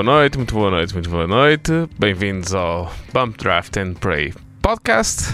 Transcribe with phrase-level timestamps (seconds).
[0.00, 1.70] Boa noite, muito boa noite, muito boa noite.
[1.98, 4.32] Bem-vindos ao Bump Draft and Pray
[4.62, 5.24] Podcast.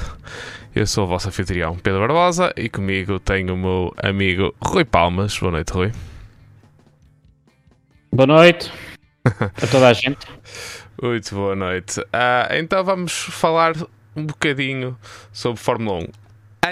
[0.74, 5.38] Eu sou o vosso anfitrião Pedro Barbosa e comigo tenho o meu amigo Rui Palmas.
[5.38, 5.92] Boa noite, Rui.
[8.10, 8.72] Boa noite
[9.24, 10.26] a toda a gente.
[11.00, 12.00] Muito boa noite.
[12.00, 13.72] Uh, então vamos falar
[14.16, 14.98] um bocadinho
[15.32, 16.08] sobre Fórmula 1.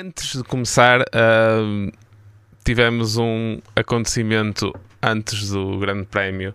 [0.01, 1.93] Antes de começar, uh,
[2.65, 6.53] tivemos um acontecimento antes do Grande Prémio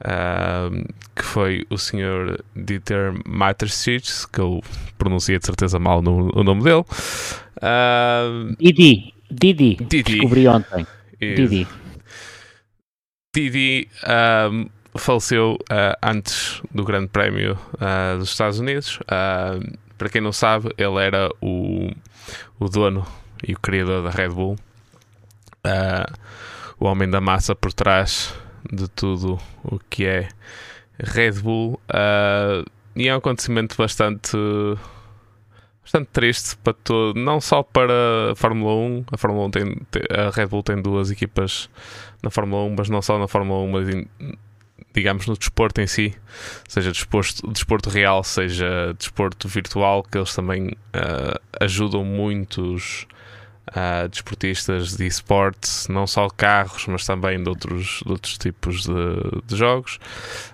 [0.00, 0.84] Uh,
[1.14, 4.60] que foi o senhor Dieter Mateschitz, que eu
[4.98, 6.84] pronunciei de certeza mal no, o nome dele.
[7.56, 10.86] Uh, Didi, Didi, Didi, descobri ontem.
[11.20, 11.66] Didi.
[13.34, 13.88] Didi
[14.50, 18.98] um, faleceu uh, antes do Grande Prémio ah, dos Estados Unidos.
[19.06, 21.90] para quem não sabe, ele era o,
[22.60, 23.06] o dono
[23.46, 24.56] e o criador da Red Bull,
[26.78, 28.34] o homem da massa por trás
[28.72, 30.28] de tudo o que é
[30.98, 31.80] Red Bull.
[31.88, 34.36] Uh, e é um acontecimento bastante,
[35.82, 39.04] bastante triste para todo, não só para a Fórmula 1.
[39.12, 39.76] A Fórmula 1 tem,
[40.10, 41.68] a Red Bull tem duas equipas
[42.22, 44.06] na Fórmula 1, mas não só na Fórmula 1, mas em,
[44.94, 46.14] digamos no desporto em si,
[46.68, 53.06] seja desporto, desporto real, seja desporto virtual, que eles também uh, ajudam muitos
[53.70, 59.42] uh, desportistas de esportes, não só carros, mas também de outros, de outros tipos de,
[59.46, 59.98] de jogos.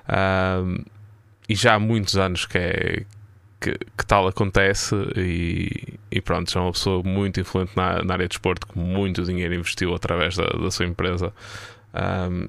[0.08, 0.84] Uh,
[1.48, 3.04] e já há muitos anos que, é,
[3.60, 8.28] que, que tal acontece e, e, pronto, é uma pessoa muito influente na, na área
[8.28, 11.32] de esporte, que muito dinheiro investiu através da, da sua empresa
[12.30, 12.46] um,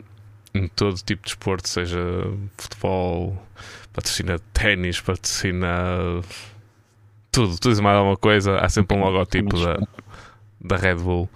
[0.53, 1.99] em todo tipo de esporte, seja
[2.57, 3.41] futebol,
[3.91, 6.21] patrocina ténis, patrocina
[7.31, 9.79] tudo, tudo e mais alguma coisa, há sempre um logotipo da,
[10.63, 11.29] da Red Bull,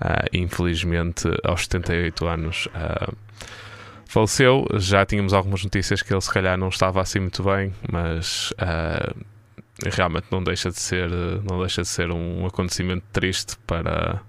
[0.00, 3.14] uh, infelizmente aos 78 anos uh,
[4.06, 4.66] faleceu.
[4.74, 9.14] Já tínhamos algumas notícias que ele se calhar não estava assim muito bem, mas uh,
[9.92, 14.20] realmente não deixa de ser, não deixa de ser um acontecimento triste para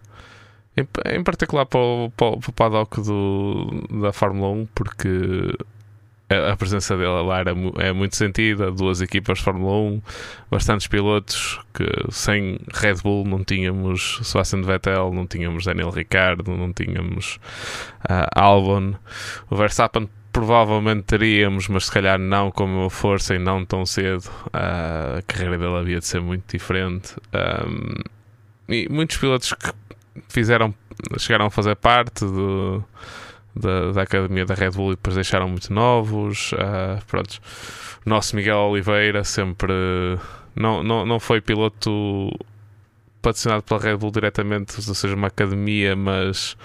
[0.77, 5.55] em, particular para o, para o, para o paddock do, da Fórmula 1, porque
[6.29, 8.71] a presença dele lá era, é muito sentida.
[8.71, 10.01] Duas equipas de Fórmula 1,
[10.49, 16.73] bastantes pilotos que sem Red Bull não tínhamos Sebastian Vettel, não tínhamos Daniel Ricciardo, não
[16.73, 17.39] tínhamos
[18.09, 18.95] uh, Albon.
[19.49, 24.25] O Verstappen provavelmente teríamos, mas se calhar não com a força e não tão cedo.
[24.47, 27.15] Uh, a carreira dele havia de ser muito diferente.
[27.67, 27.93] Um,
[28.67, 29.71] e muitos pilotos que
[30.27, 30.73] fizeram,
[31.19, 32.83] chegaram a fazer parte do
[33.55, 36.51] da, da academia da Red Bull e depois deixaram muito novos.
[36.53, 37.39] Uh, pronto.
[38.05, 39.71] O nosso Miguel Oliveira sempre
[40.55, 42.31] não, não, não foi piloto
[43.21, 46.55] patrocinado pela Red Bull diretamente, ou seja, uma academia, mas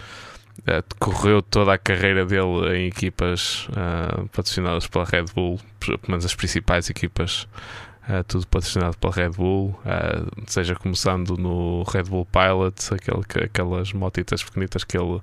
[0.58, 6.24] uh, correu toda a carreira dele em equipas uh, patrocinadas pela Red Bull, pelo menos
[6.24, 7.48] as principais equipas
[8.10, 13.92] Uh, tudo patrocinado pela Red Bull, uh, seja começando no Red Bull Pilot, aquele, aquelas
[13.92, 15.20] motitas pequenitas que ele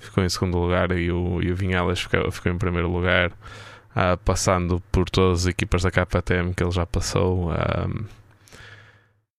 [0.00, 4.16] ficou em segundo lugar e o, e o Vinhales ficou, ficou em primeiro lugar, uh,
[4.24, 7.50] passando por todas as equipas da KTM que ele já passou.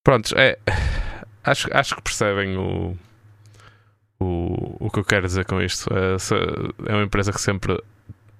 [0.01, 0.57] pronto, é,
[1.43, 2.97] acho, acho que percebem o,
[4.17, 5.89] o, o que eu quero dizer com isto.
[6.87, 7.83] é uma empresa que sempre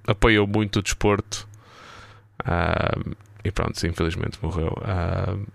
[0.07, 1.45] apoiou muito o desporto.
[2.45, 5.47] Uh, e pronto, infelizmente morreu uh,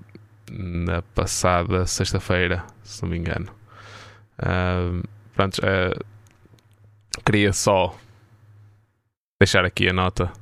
[0.50, 3.53] na passada sexta-feira, se não me engano.
[4.38, 6.04] Uh, pronto, uh,
[7.22, 7.94] queria só
[9.39, 10.33] deixar aqui a nota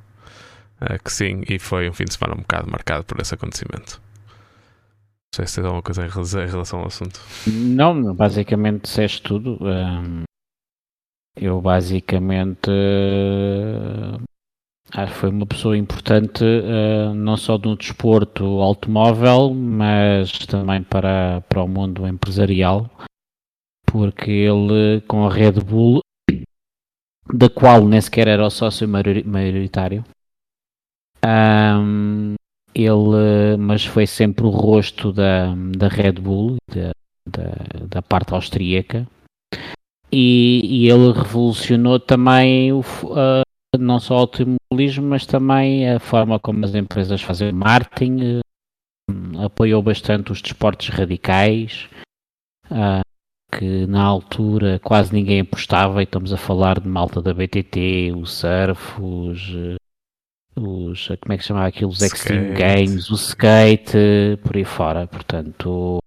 [1.03, 4.01] que sim, e foi um fim de semana um bocado marcado por esse acontecimento.
[4.01, 7.21] Não sei se tens alguma coisa em relação ao assunto.
[7.45, 9.59] Não, basicamente disseste tudo.
[11.35, 12.71] eu basicamente
[14.93, 21.41] Acho que foi uma pessoa importante, uh, não só no desporto automóvel, mas também para,
[21.47, 22.89] para o mundo empresarial,
[23.85, 26.01] porque ele, com a Red Bull,
[27.33, 30.03] da qual nem sequer era o sócio maioritário,
[32.73, 36.91] ele, mas foi sempre o rosto da, da Red Bull, da,
[37.27, 39.07] da, da parte austríaca,
[40.11, 43.43] e, e, ele revolucionou também o, uh,
[43.79, 49.81] não só o automobilismo, mas também a forma como as empresas fazem marketing, eh, apoiou
[49.81, 51.87] bastante os desportos radicais,
[52.69, 53.01] uh,
[53.57, 58.25] que na altura quase ninguém apostava, e estamos a falar de malta da BTT, o
[58.25, 59.75] surf, os, eh,
[60.59, 65.07] os como é que se chama aquilo, os Extreme Games, o skate, por aí fora,
[65.07, 66.01] portanto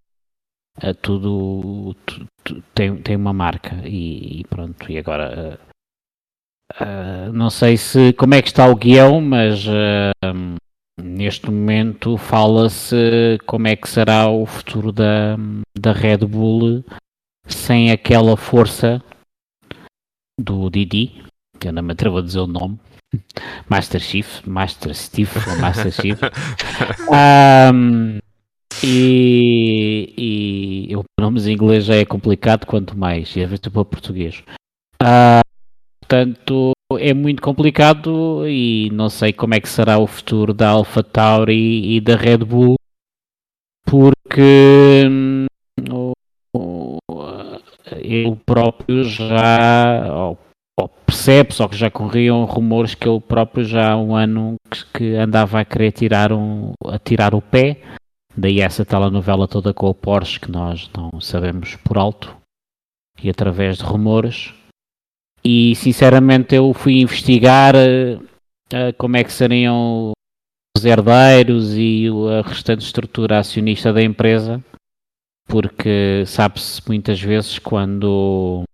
[1.00, 3.76] tudo, tudo, tem, tem uma marca.
[3.86, 5.58] E, e, pronto, e agora
[6.80, 10.56] uh, não sei se como é que está o guião, mas uh,
[11.00, 15.36] neste momento fala-se como é que será o futuro da,
[15.78, 16.84] da Red Bull
[17.46, 19.02] sem aquela força
[20.40, 21.22] do Didi,
[21.58, 22.78] que eu não me atrevo a dizer o nome,
[23.68, 25.30] Master Chief, Master Steve
[25.60, 26.18] Master Chief.
[27.72, 28.18] um,
[28.82, 33.84] e, e o nomes em inglês já é complicado, quanto mais, e a ver para
[33.84, 34.42] português.
[35.00, 35.43] Uh,
[36.04, 41.02] portanto, é muito complicado e não sei como é que será o futuro da Alpha
[41.02, 42.76] Tauri e da Red Bull,
[43.86, 45.46] porque hum,
[47.96, 50.38] ele próprio já ou
[51.06, 55.14] percebe só que já corriam rumores que ele próprio já há um ano que, que
[55.14, 57.80] andava a querer tirar, um, a tirar o pé,
[58.36, 62.36] daí essa telenovela toda com o Porsche que nós não sabemos por alto
[63.22, 64.52] e através de rumores.
[65.46, 70.12] E sinceramente eu fui investigar uh, uh, como é que seriam
[70.76, 72.08] os herdeiros e
[72.38, 74.64] a restante estrutura acionista da empresa,
[75.46, 78.64] porque sabe-se muitas vezes quando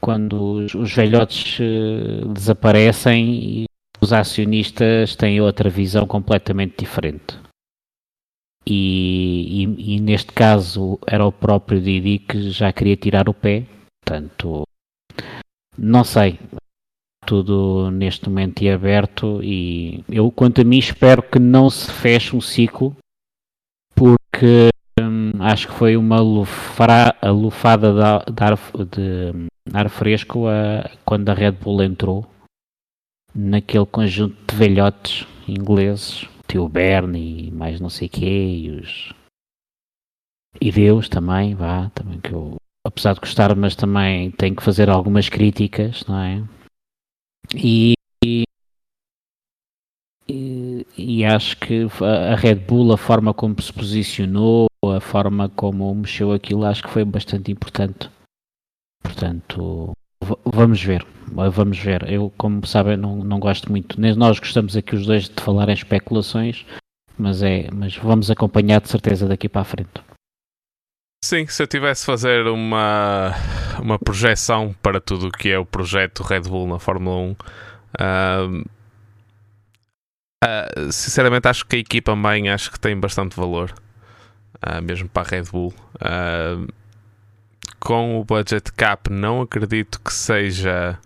[0.00, 3.64] quando os, velhotes uh, desaparecem e
[4.02, 7.38] os acionistas têm outra visão completamente diferente.
[8.66, 13.64] E, e, e, neste caso era o próprio Didi que já queria tirar o pé,
[14.00, 14.64] portanto,
[15.76, 16.38] não sei.
[17.26, 22.36] Tudo neste momento é aberto e eu, quanto a mim, espero que não se feche
[22.36, 22.94] um ciclo,
[23.94, 24.68] porque
[25.00, 28.34] hum, acho que foi uma lufra, lufada de,
[28.84, 32.26] de, de, ar fresco a, quando a Red Bull entrou
[33.34, 39.14] naquele conjunto de velhotes ingleses, tio Bernie mais não sei quê, e os
[40.60, 44.90] e Deus também, vá, também que eu apesar de gostar, mas também tenho que fazer
[44.90, 46.42] algumas críticas, não é?
[47.54, 47.94] E,
[48.24, 48.44] e,
[50.96, 56.32] e acho que a Red Bull, a forma como se posicionou, a forma como mexeu
[56.32, 58.10] aquilo, acho que foi bastante importante
[59.04, 59.92] Portanto,
[60.44, 61.06] vamos ver.
[61.30, 62.10] Vamos ver.
[62.10, 64.00] Eu, como sabem, não, não gosto muito.
[64.00, 66.64] Nem nós gostamos aqui os dois de falar em especulações,
[67.18, 70.00] mas é, mas vamos acompanhar de certeza daqui para a frente.
[71.34, 73.34] Sim, se eu tivesse de fazer uma,
[73.80, 78.64] uma projeção para tudo o que é o projeto Red Bull na Fórmula 1, uh,
[80.44, 83.74] uh, sinceramente acho que a equipa mãe acho que tem bastante valor,
[84.64, 85.74] uh, mesmo para a Red Bull.
[87.80, 90.96] Com o budget cap, não acredito que seja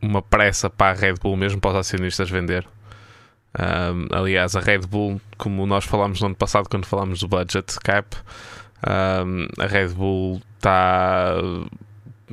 [0.00, 2.64] uma pressa para a Red Bull, mesmo para os acionistas vender.
[3.54, 7.78] Uh, aliás, a Red Bull, como nós falámos no ano passado, quando falámos do budget
[7.80, 11.34] cap, uh, a Red Bull está.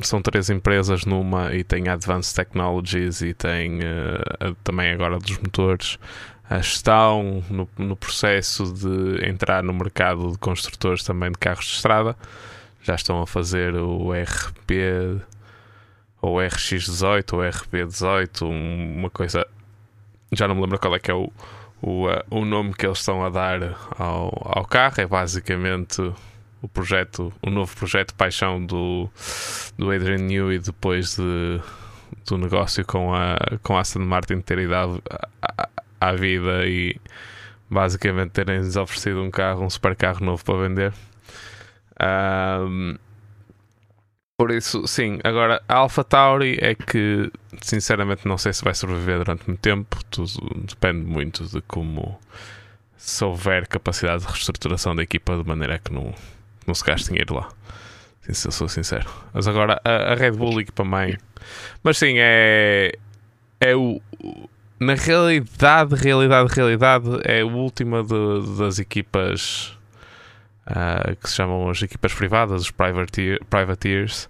[0.02, 3.80] São três empresas numa e tem Advanced Technologies e tem
[4.64, 5.98] também agora dos motores
[6.62, 12.16] estão no, no, processo de entrar no mercado de construtores também de carros de estrada.
[12.82, 15.20] Já estão a fazer o RP
[16.22, 19.46] ou RX18 ou RP18, uma coisa.
[20.32, 21.32] Já não me lembro qual é que é o,
[21.82, 24.96] o, uh, o nome que eles estão a dar ao, ao carro.
[24.98, 26.02] É basicamente
[26.62, 29.10] o projeto, o novo projeto Paixão do,
[29.78, 31.62] do Adrian Newey depois de,
[32.26, 35.70] do negócio com a, com a Aston Martin ter ido à,
[36.00, 36.96] à vida e
[37.70, 40.94] basicamente terem-lhes oferecido um carro, um super carro novo para vender.
[42.02, 42.96] Um,
[44.38, 45.20] por isso, sim.
[45.24, 49.98] Agora, a Alpha Tauri é que, sinceramente, não sei se vai sobreviver durante muito tempo.
[50.12, 50.30] Tudo
[50.64, 52.20] depende muito de como
[52.96, 56.14] se houver capacidade de reestruturação da equipa de maneira que não,
[56.68, 57.50] não se gaste dinheiro lá.
[58.22, 59.10] Se eu sou sincero.
[59.34, 61.18] Mas agora, a, a Red Bull equipa mãe.
[61.84, 62.92] Mas sim, é.
[63.60, 64.00] É o,
[64.80, 69.77] na realidade, realidade, realidade, é a última de, das equipas
[70.68, 74.26] uh, que se chamam as equipas privadas, os privateer, privateers.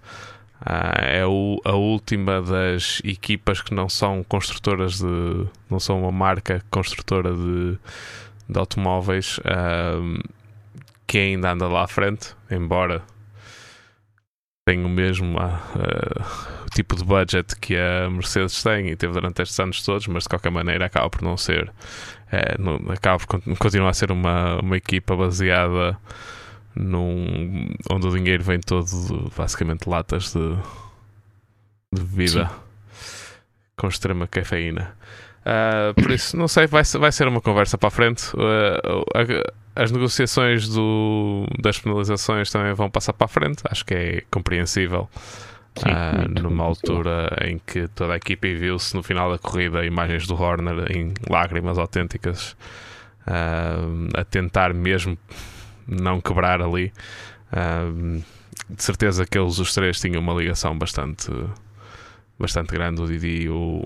[0.60, 5.46] Uh, é o, a última das equipas que não são construtoras de.
[5.70, 7.78] não são uma marca construtora de,
[8.48, 10.28] de automóveis uh,
[11.06, 13.02] que ainda anda lá à frente, embora
[14.66, 19.58] tenha o mesmo o tipo de budget que a Mercedes tem e teve durante estes
[19.58, 21.72] anos todos, mas de qualquer maneira acaba por não ser,
[22.30, 25.98] é, não, acaba por continuar a ser uma, uma equipa baseada
[26.74, 30.56] num, onde o dinheiro vem todo de, basicamente latas de,
[31.92, 32.50] de bebida
[33.76, 34.94] com extrema cafeína.
[35.40, 38.24] Uh, por isso, não sei, vai, vai ser uma conversa para a frente.
[38.34, 39.42] Uh,
[39.74, 45.08] as negociações do, das penalizações também vão passar para a frente, acho que é compreensível
[45.76, 50.26] uh, muito, numa altura em que toda a equipe viu-se no final da corrida imagens
[50.26, 52.56] do Horner em lágrimas autênticas
[53.26, 55.16] uh, a tentar mesmo
[55.86, 56.92] não quebrar ali.
[57.52, 58.22] Uh,
[58.68, 61.30] de certeza que eles os três tinham uma ligação bastante,
[62.38, 63.82] bastante grande, o Didi, o,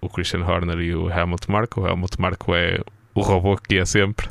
[0.00, 1.82] o Christian Horner e o Helmut Marko.
[1.82, 2.80] O Helmut Marko é
[3.14, 4.28] o robô que é sempre,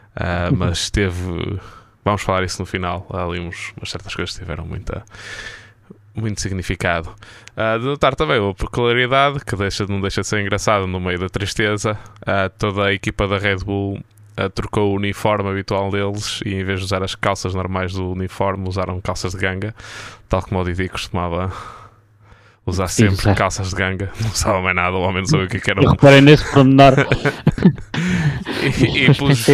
[0.56, 1.60] mas teve.
[2.04, 3.06] Vamos falar isso no final.
[3.10, 5.04] Há ali uns, umas certas coisas que tiveram muita
[6.14, 7.10] muito significado.
[7.56, 11.18] Uh, de notar também a peculiaridade, que deixa, não deixa de ser engraçado no meio
[11.18, 13.98] da tristeza, uh, toda a equipa da Red Bull
[14.38, 18.10] uh, trocou o uniforme habitual deles e em vez de usar as calças normais do
[18.10, 19.74] uniforme, usaram calças de ganga,
[20.28, 21.52] tal como o Didi costumava
[22.66, 23.36] usar sempre Exato.
[23.36, 25.80] calças de ganga, não usava mais nada, o homem não sabia o que, é era
[25.80, 25.84] um...
[25.84, 26.94] Eu reparei nesse pormenor.
[28.62, 29.46] e, e, pelos,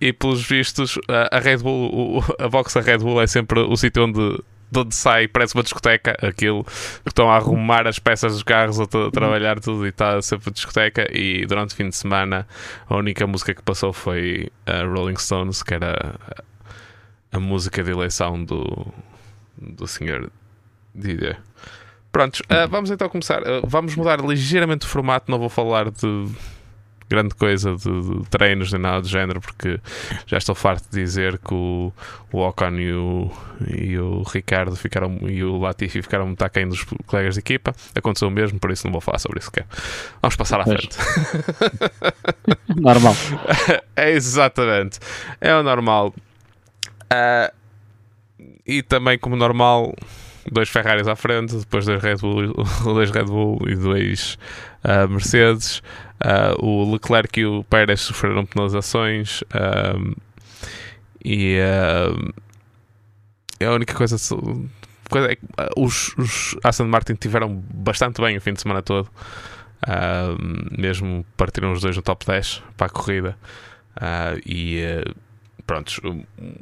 [0.00, 4.04] e pelos vistos, a Red Bull, a box da Red Bull é sempre o sítio
[4.04, 4.38] onde
[4.74, 8.80] de onde sai, parece uma discoteca, aquilo que estão a arrumar as peças dos carros,
[8.80, 11.08] a, a trabalhar tudo e está sempre discoteca.
[11.16, 12.46] E durante o fim de semana
[12.88, 16.18] a única música que passou foi a Rolling Stones, que era
[17.32, 18.92] a, a música de eleição do,
[19.56, 20.30] do senhor
[20.94, 21.38] Didier.
[22.12, 23.42] Prontos, uh, vamos então começar.
[23.42, 26.28] Uh, vamos mudar ligeiramente o formato, não vou falar de
[27.08, 29.80] grande coisa de, de, treinos nem nada do género, porque
[30.26, 31.92] já estou farto de dizer que o,
[32.32, 33.30] o Ocon e o,
[33.68, 37.74] e o Ricardo ficaram, e o Latifi ficaram muito aquém dos colegas de equipa.
[37.94, 39.50] Aconteceu o mesmo, por isso não vou falar sobre isso.
[39.50, 39.66] Quer.
[40.20, 40.96] Vamos passar à frente.
[42.80, 43.14] normal.
[43.96, 44.98] é exatamente.
[45.40, 46.14] É o normal.
[47.04, 47.52] Uh,
[48.66, 49.94] e também, como normal,
[50.50, 52.52] dois Ferraris à frente, depois dois Red Bull,
[52.84, 54.38] dois Red Bull e dois
[54.84, 55.82] uh, Mercedes.
[56.24, 60.16] Uh, o Leclerc e o Pérez sofreram penalizações uh,
[61.22, 62.34] e uh,
[63.62, 64.16] a única coisa,
[65.10, 65.42] coisa é que
[65.76, 69.10] os, os Aston Martin tiveram bastante bem o fim de semana todo.
[70.78, 73.36] mesmo partiram os dois no top 10 para a corrida
[74.46, 74.82] e
[75.66, 75.92] pronto,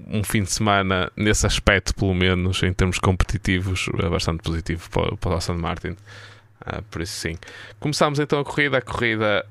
[0.09, 5.17] um fim de semana nesse aspecto, pelo menos em termos competitivos, é bastante positivo para,
[5.17, 5.97] para o Aston Martin.
[6.67, 7.37] Uh, por isso sim.
[7.79, 8.79] Começámos então a corrida.
[8.79, 9.47] A corrida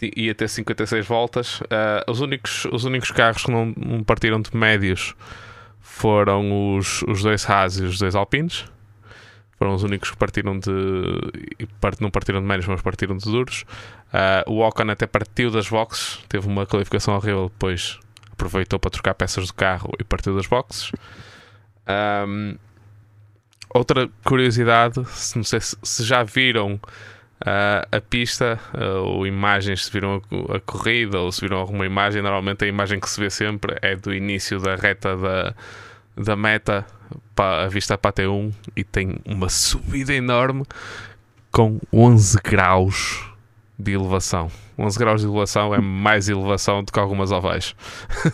[0.00, 1.60] ia ter 56 voltas.
[1.60, 5.14] Uh, os, únicos, os únicos carros que não, não, partiram de médios
[5.80, 8.64] foram os, os dois Haas e os dois Alpines.
[9.58, 10.70] Foram os únicos que partiram de.
[12.00, 13.64] Não partiram de médios, mas partiram de duros.
[14.12, 17.98] Uh, o Ocon até partiu das boxes, teve uma qualificação horrível, depois
[18.32, 20.92] aproveitou para trocar peças do carro e partiu das boxes.
[22.26, 22.56] Um,
[23.74, 25.00] outra curiosidade,
[25.34, 30.56] não sei se, se já viram uh, a pista uh, ou imagens, se viram a,
[30.56, 33.96] a, corrida ou se viram alguma imagem, normalmente a imagem que se vê sempre é
[33.96, 35.54] do início da reta da,
[36.16, 36.86] da meta
[37.34, 40.64] para a vista para a T1 e tem uma subida enorme
[41.50, 43.28] com 11 graus
[43.78, 44.50] de elevação.
[44.78, 47.74] 11 graus de elevação é mais elevação do que algumas ovais.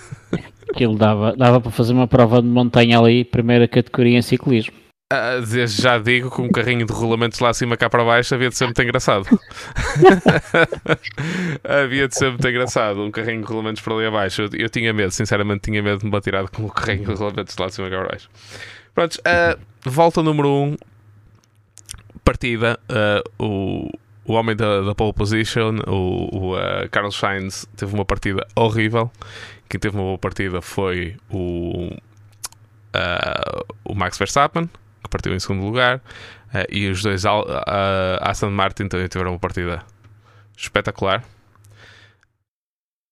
[0.70, 4.79] Aquilo dava, dava para fazer uma prova de montanha ali, primeira categoria em ciclismo.
[5.12, 8.48] Uh, desde já digo que um carrinho de rolamentos lá acima cá para baixo havia
[8.48, 9.26] de ser muito engraçado.
[11.64, 13.02] havia de ser muito engraçado.
[13.02, 14.42] Um carrinho de rolamentos para ali abaixo.
[14.42, 17.56] Eu, eu, tinha medo, sinceramente, tinha medo de me atirar com o carrinho de rolamentos
[17.56, 18.30] lá acima cá para baixo.
[18.94, 20.62] Pronto, uh, volta número 1.
[20.62, 20.76] Um,
[22.22, 22.78] partida.
[22.88, 23.90] Uh, o,
[24.26, 29.10] o homem da, da pole position, o, o Carlos Sainz, teve uma partida horrível.
[29.68, 31.90] Quem teve uma boa partida foi o,
[33.84, 34.70] o Max Verstappen
[35.02, 37.24] que partiu em segundo lugar, uh, e os dois
[38.20, 39.82] Aston Martin também tiveram uma partida
[40.56, 41.24] espetacular.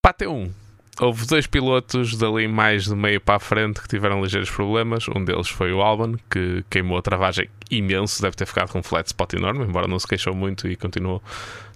[0.01, 0.51] Para T1,
[0.99, 5.07] houve dois pilotos dali mais de meio para a frente que tiveram ligeiros problemas.
[5.07, 8.83] Um deles foi o Albon, que queimou a travagem imenso, deve ter ficado com um
[8.83, 11.21] flat spot enorme, embora não se queixou muito e continuou.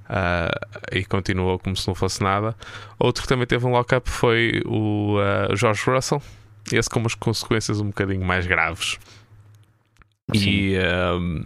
[0.03, 2.55] Uh, e continuou como se não fosse nada.
[2.99, 6.21] Outro que também teve um lock-up foi o uh, George Russell,
[6.71, 8.99] esse com umas consequências um bocadinho mais graves.
[10.31, 10.49] Sim.
[10.49, 11.43] E um,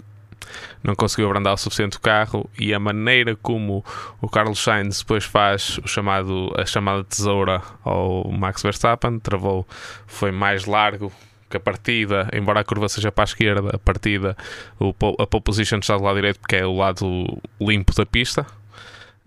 [0.83, 3.83] não conseguiu abrandar o suficiente o carro e a maneira como
[4.21, 9.67] o Carlos Sainz depois faz o chamado, a chamada tesoura ao Max Verstappen, travou,
[10.05, 11.11] foi mais largo
[11.49, 14.35] que a partida, embora a curva seja para a esquerda, a partida,
[14.79, 18.45] o, a pole position está do lado direito porque é o lado limpo da pista,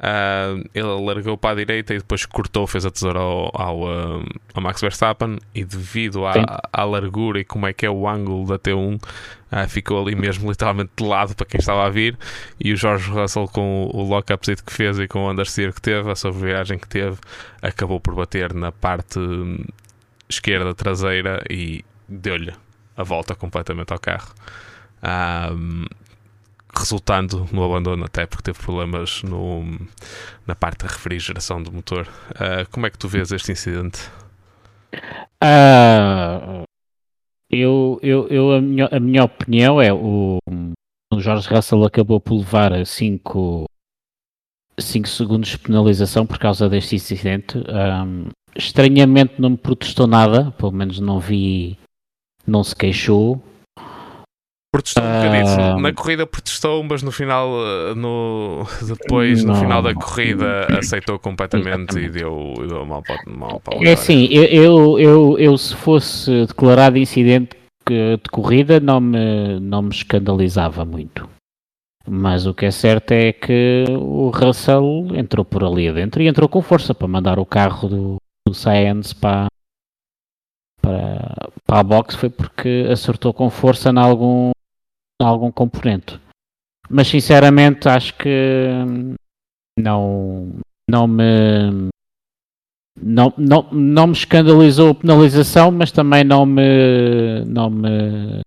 [0.01, 4.25] Uh, ele largou para a direita e depois cortou, fez a tesoura ao, ao, uh,
[4.55, 6.33] ao Max Verstappen e devido à,
[6.73, 8.99] à, largura e como é que é o ângulo da T1 uh,
[9.51, 12.17] ah, ficou ali mesmo literalmente de lado para quem estava a vir.
[12.59, 16.11] E o George Russell com o, lock-up que fez e com o understeer que teve,
[16.11, 17.19] a sobreviagem que teve
[17.61, 19.21] acabou por bater na parte
[20.31, 22.55] esquerda traseira e deu-lhe
[22.97, 24.33] a volta completamente ao carro.
[25.03, 25.85] Um,
[26.75, 29.63] resultando no abandono, até porque teve problemas no,
[30.47, 32.07] na parte da refrigeração do motor.
[32.33, 34.09] Uh, como é que tu vês este incidente?
[35.43, 36.65] Uh,
[37.51, 40.39] eu, eu, eu a, minha, a minha opinião é o,
[41.13, 43.67] o Jorge Russell acabou por levar 5
[45.07, 47.59] segundos de penalização por causa deste incidente.
[47.59, 51.77] Um, estranhamente não me protestou nada, pelo menos não vi,
[52.47, 53.43] não se queixou.
[54.73, 55.77] Protestou um bocadinho.
[55.77, 60.67] Uh, Na corrida protestou, mas no final, uh, no, depois, não, no final da corrida,
[60.79, 65.39] aceitou completamente e deu, deu mal para, mal para o É assim, eu, eu, eu,
[65.39, 67.57] eu, se fosse declarado incidente
[67.89, 71.29] de corrida, não me, não me escandalizava muito.
[72.09, 76.49] Mas o que é certo é que o Russell entrou por ali adentro e entrou
[76.49, 79.49] com força para mandar o carro do, do Science para,
[80.81, 84.51] para, para a box foi porque acertou com força em algum,
[85.25, 86.19] algum componente.
[86.89, 88.69] Mas sinceramente acho que
[89.79, 90.55] não,
[90.89, 91.89] não me
[93.01, 98.41] não, não, não me escandalizou a penalização, mas também não me não me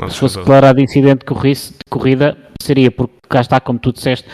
[0.00, 4.28] não se fosse declarado incidente de, de corrida seria porque cá está, como tu disseste,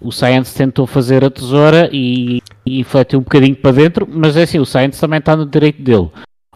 [0.00, 2.84] o Science tentou fazer a tesoura e, e
[3.14, 6.10] um bocadinho para dentro, mas é assim, o Science também está no direito dele.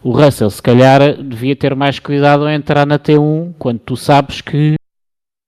[0.05, 4.39] O Russell, se calhar, devia ter mais cuidado em entrar na T1 quando tu sabes
[4.39, 4.75] que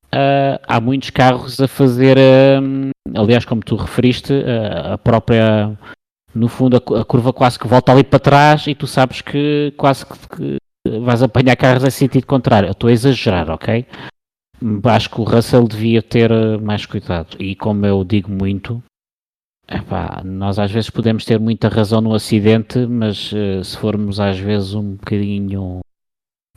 [0.07, 5.77] uh, há muitos carros a fazer, uh, aliás, como tu referiste, uh, a própria,
[6.33, 9.75] no fundo, a, a, curva quase que volta ali para trás e tu sabes que
[9.77, 12.65] quase que, que vais apanhar carros em sentido contrário.
[12.65, 13.85] Eu estou a exagerar, ok?
[14.85, 17.37] Acho que o Russell devia ter mais cuidado.
[17.39, 18.81] E como eu digo muito,
[19.69, 24.39] Epá, nós às vezes podemos ter muita razão no acidente, mas uh, se formos às
[24.39, 25.79] vezes um bocadinho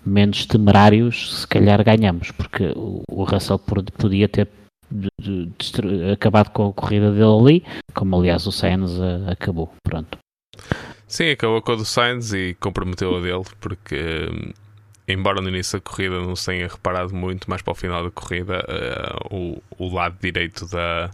[0.07, 4.49] menos temerários, se calhar ganhamos, porque o, o Russell podia ter
[4.91, 9.73] de, de, de, acabado com a corrida dele ali, como aliás o Sainz uh, acabou.
[9.83, 10.19] Pronto.
[11.07, 14.29] Sim, acabou com a do Sainz e comprometeu a dele, porque
[15.09, 18.11] embora no início da corrida não se tenha reparado muito, mais para o final da
[18.11, 21.11] corrida, uh, o, o lado direito da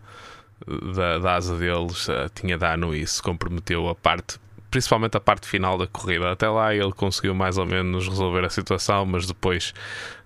[0.94, 4.38] da, da asa deles uh, tinha dano e isso comprometeu a parte,
[4.70, 6.32] principalmente a parte final da corrida.
[6.32, 9.72] Até lá ele conseguiu mais ou menos resolver a situação, mas depois,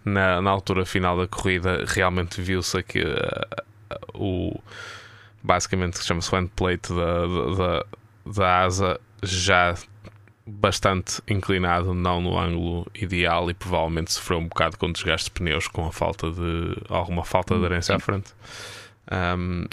[0.04, 4.60] na, na altura final da corrida, realmente viu-se que uh, o
[5.42, 7.26] basicamente chama-se o endplate da,
[7.56, 7.84] da,
[8.26, 9.74] da asa já
[10.46, 15.68] bastante inclinado, não no ângulo ideal e provavelmente sofreu um bocado com desgaste de pneus
[15.68, 18.32] com a falta de alguma falta de aderência à frente.
[19.10, 19.64] Um,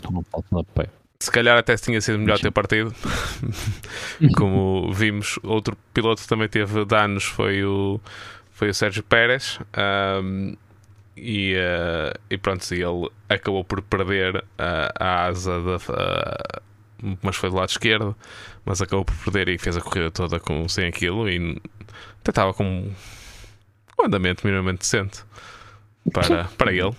[1.20, 2.94] se calhar até tinha sido melhor ter partido.
[4.38, 8.00] Como vimos, outro piloto que também teve danos foi o,
[8.52, 9.60] foi o Sérgio Pérez.
[10.24, 10.56] Um,
[11.16, 17.50] e, uh, e pronto, ele acabou por perder a, a asa, da, uh, mas foi
[17.50, 18.16] do lado esquerdo.
[18.64, 21.28] Mas acabou por perder e fez a corrida toda com, sem aquilo.
[21.28, 21.60] E
[22.22, 22.92] até estava com
[24.00, 25.24] um andamento minimamente decente
[26.14, 26.96] para, para ele.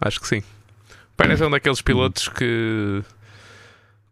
[0.00, 0.42] Acho que sim.
[1.16, 3.02] Pérez é um daqueles pilotos que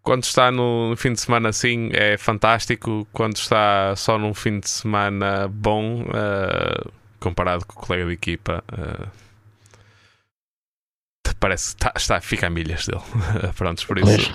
[0.03, 4.69] quando está no fim de semana assim é fantástico, quando está só num fim de
[4.69, 9.23] semana bom, uh, comparado com o colega de equipa, uh,
[11.39, 13.03] parece que está, está, fica a milhas dele.
[13.57, 14.33] Prontos, por isso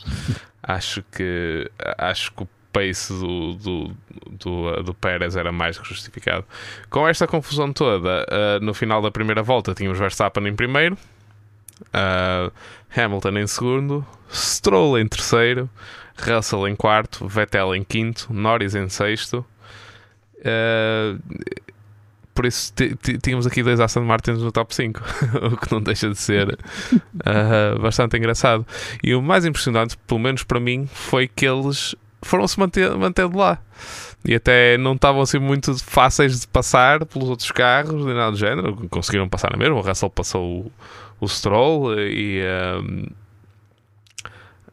[0.61, 3.97] acho que acho que o pace do, do,
[4.29, 6.45] do, do Pérez era mais que justificado.
[6.89, 10.97] Com esta confusão toda, uh, no final da primeira volta tínhamos Verstappen em primeiro.
[11.93, 12.51] Uh,
[12.95, 15.69] Hamilton em segundo, Stroll em terceiro,
[16.17, 19.45] Russell em quarto, Vettel em quinto, Norris em sexto.
[20.39, 21.19] Uh,
[22.33, 22.71] por isso
[23.23, 25.01] tínhamos aqui dois Aston Martins no top 5,
[25.53, 28.65] o que não deixa de ser uh, bastante engraçado.
[29.03, 33.59] E o mais impressionante, pelo menos para mim, foi que eles foram-se de lá.
[34.23, 38.37] E até não estavam assim muito fáceis de passar pelos outros carros, nem nada do
[38.37, 38.87] género.
[38.89, 39.75] Conseguiram passar na mesma.
[39.75, 40.71] O Russell passou
[41.19, 42.41] o, Stroll e.
[42.41, 43.13] Uh,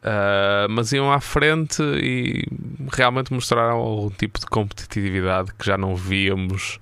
[0.05, 2.47] uh, mas iam à frente e
[2.93, 6.79] realmente mostraram algum tipo de competitividade que já não víamos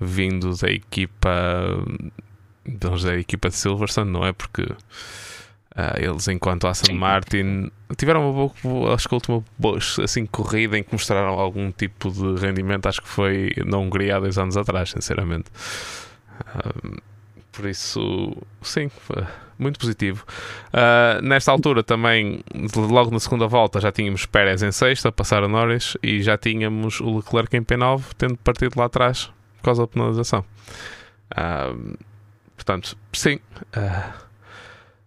[0.00, 1.30] vindo da equipa
[2.66, 4.32] da equipa de Silverstone, não é?
[4.32, 6.94] Porque uh, eles, enquanto Aston.
[6.94, 11.70] Martin, tiveram uma boa, acho que a última boa, assim, corrida em que mostraram algum
[11.70, 15.50] tipo de rendimento, acho que foi na Hungria há dois anos atrás, sinceramente.
[16.40, 17.13] Uh,
[17.54, 18.90] por isso, sim,
[19.58, 20.24] muito positivo.
[20.68, 22.42] Uh, nesta altura também,
[22.76, 27.16] logo na segunda volta, já tínhamos Pérez em sexta, passar Norris, e já tínhamos o
[27.16, 30.44] Leclerc em P9, tendo partido lá atrás por causa da penalização.
[31.32, 31.96] Uh,
[32.56, 33.38] portanto, sim.
[33.76, 34.24] Uh,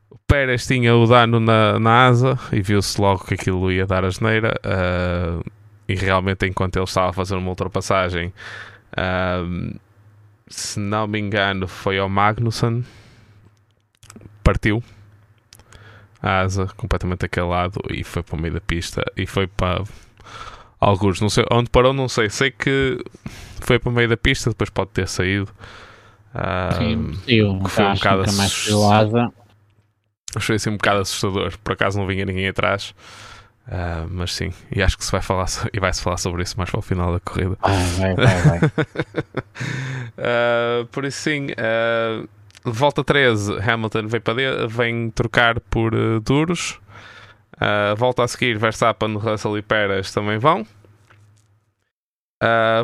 [0.10, 4.04] o Pérez tinha o dano na, na asa e viu-se logo que aquilo ia dar
[4.04, 4.60] a geneira.
[5.88, 8.34] E realmente, enquanto ele estava a fazer uma ultrapassagem,
[10.48, 12.86] se não me engano, foi ao Magnussen,
[14.44, 14.84] partiu
[16.22, 19.84] a asa completamente daquele lado e foi para o meio da pista e foi para
[20.80, 22.30] alguns, não sei onde parou, não sei.
[22.30, 22.98] Sei que
[23.62, 25.52] foi para o meio da pista, depois pode ter saído.
[26.78, 29.32] Sim, eu foi um bocado assustador.
[30.36, 31.58] Achei assim um bocado assustador.
[31.64, 32.94] Por acaso não vinha ninguém atrás.
[33.68, 36.70] Uh, mas sim, e acho que se vai falar e vai-se falar sobre isso mais
[36.70, 37.58] para o final da corrida.
[37.62, 38.60] Ah, vai, vai, vai.
[40.18, 42.30] uh, por isso sim, uh,
[42.64, 46.80] volta 13, Hamilton vem, para vem trocar por duros.
[47.98, 50.66] volta a seguir, Verstappen, Russell e Pérez também vão.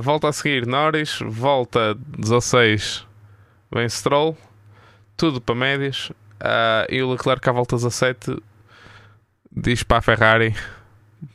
[0.02, 3.08] volta a seguir, Norris, volta 16,
[3.74, 4.38] vem Stroll,
[5.16, 6.12] tudo para médios.
[6.90, 8.36] e o Leclerc à volta 17
[9.56, 10.56] diz para a Ferrari: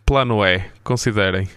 [0.04, 1.48] plano E, considerem.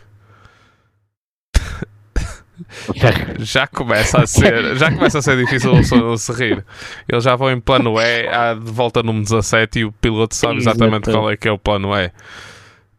[3.39, 5.83] já começa a ser já começa a ser difícil
[6.17, 6.65] se rir.
[7.09, 10.57] Eles já vão em plano E à de volta número 17 e o piloto sabe
[10.57, 11.17] exatamente Exato.
[11.17, 12.11] qual é que é o plano E.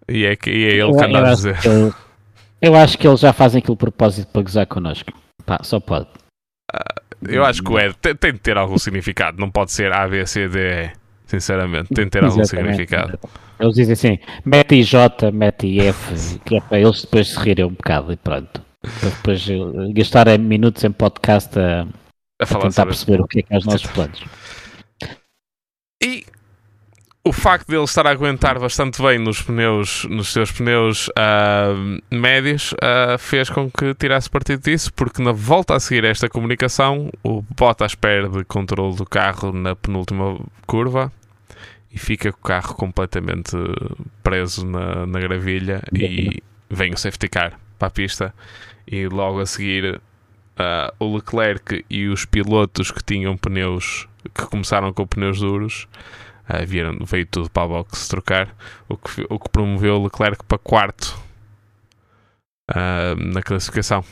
[0.09, 1.59] E é, que, e é ele que anda a dizer.
[1.65, 1.95] eu,
[2.61, 5.13] eu, acho que eles já fazem aquilo propósito para gozar connosco.
[5.47, 6.07] Pá, só pode.
[6.75, 9.39] Uh, eu acho que o E tem, tem, de ter algum significado.
[9.39, 13.19] Não pode ser A, B, C, D, E sinceramente tem de ter algum significado
[13.63, 14.95] eles dizem assim, mete IJ,
[15.33, 18.61] mete IF, que é para eles depois se rirem um bocado e pronto.
[18.81, 19.47] Para depois
[19.95, 23.65] gastar minutos em podcast a, a, a tentar perceber o que é que é os
[23.65, 24.25] nossos planos.
[26.03, 26.25] E
[27.25, 32.03] o facto de ele estar a aguentar bastante bem nos pneus, nos seus pneus uh,
[32.11, 37.11] médios, uh, fez com que tirasse partido disso, porque na volta a seguir esta comunicação,
[37.23, 41.13] o Bottas perde controle do carro na penúltima curva
[41.93, 43.57] e fica com o carro completamente
[44.23, 48.35] preso na, na gravilha e vem o safety car para a pista.
[48.85, 54.93] E logo a seguir uh, o Leclerc e os pilotos que tinham pneus que começaram
[54.93, 55.87] com pneus duros
[56.53, 58.55] uh, vieram, veio tudo para a box trocar
[58.89, 61.19] o que, o que promoveu Leclerc para quarto
[62.71, 64.05] uh, na classificação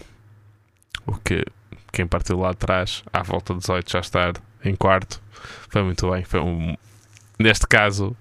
[1.07, 1.45] o que
[1.93, 4.33] quem partiu lá atrás à volta de 18 já estar
[4.65, 5.21] em quarto
[5.69, 6.77] foi muito bem foi um
[7.41, 8.15] neste caso,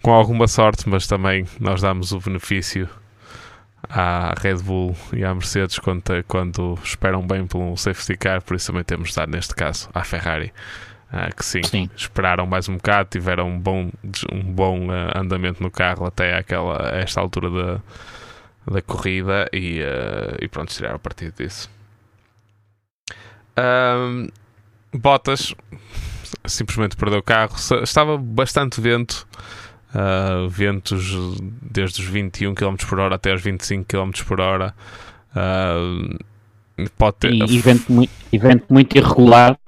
[0.00, 2.88] com alguma sorte, mas também nós damos o benefício
[3.88, 8.56] à Red Bull e à Mercedes quando, quando esperam bem por um safety car, por
[8.56, 10.52] isso também temos dar neste caso à Ferrari.
[11.12, 13.90] Uh, que sim, sim, esperaram mais um bocado, tiveram um bom,
[14.32, 19.82] um bom uh, andamento no carro até àquela, a esta altura da, da corrida e,
[19.82, 21.70] uh, e pronto, tiraram a partir disso.
[23.58, 24.28] Um,
[24.94, 25.54] Bottas
[26.44, 27.54] simplesmente perdeu o carro.
[27.82, 29.26] Estava bastante vento,
[29.94, 34.74] uh, ventos desde os 21 km por hora até os 25 km por hora.
[35.34, 36.18] Uh,
[36.96, 37.32] pode ter...
[37.32, 39.58] E, e, vento, muito, e vento muito irregular.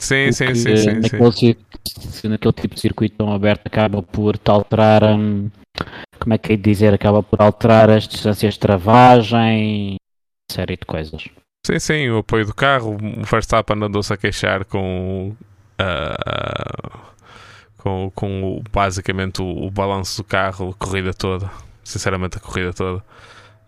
[0.00, 2.28] Sim, sim, sim, sim, naquele, sim.
[2.28, 5.04] naquele tipo de circuito tão aberto acaba por te alterar.
[5.04, 5.50] Um,
[6.18, 6.94] como é que é dizer?
[6.94, 9.96] Acaba por alterar as distâncias de travagem,
[10.50, 11.28] série de coisas.
[11.66, 12.96] Sim, sim, o apoio do carro.
[12.96, 15.36] O Verstappen andou-se a queixar com
[15.80, 17.10] uh,
[17.76, 21.50] com, com basicamente o, o balanço do carro, a corrida toda.
[21.84, 23.04] Sinceramente, a corrida toda.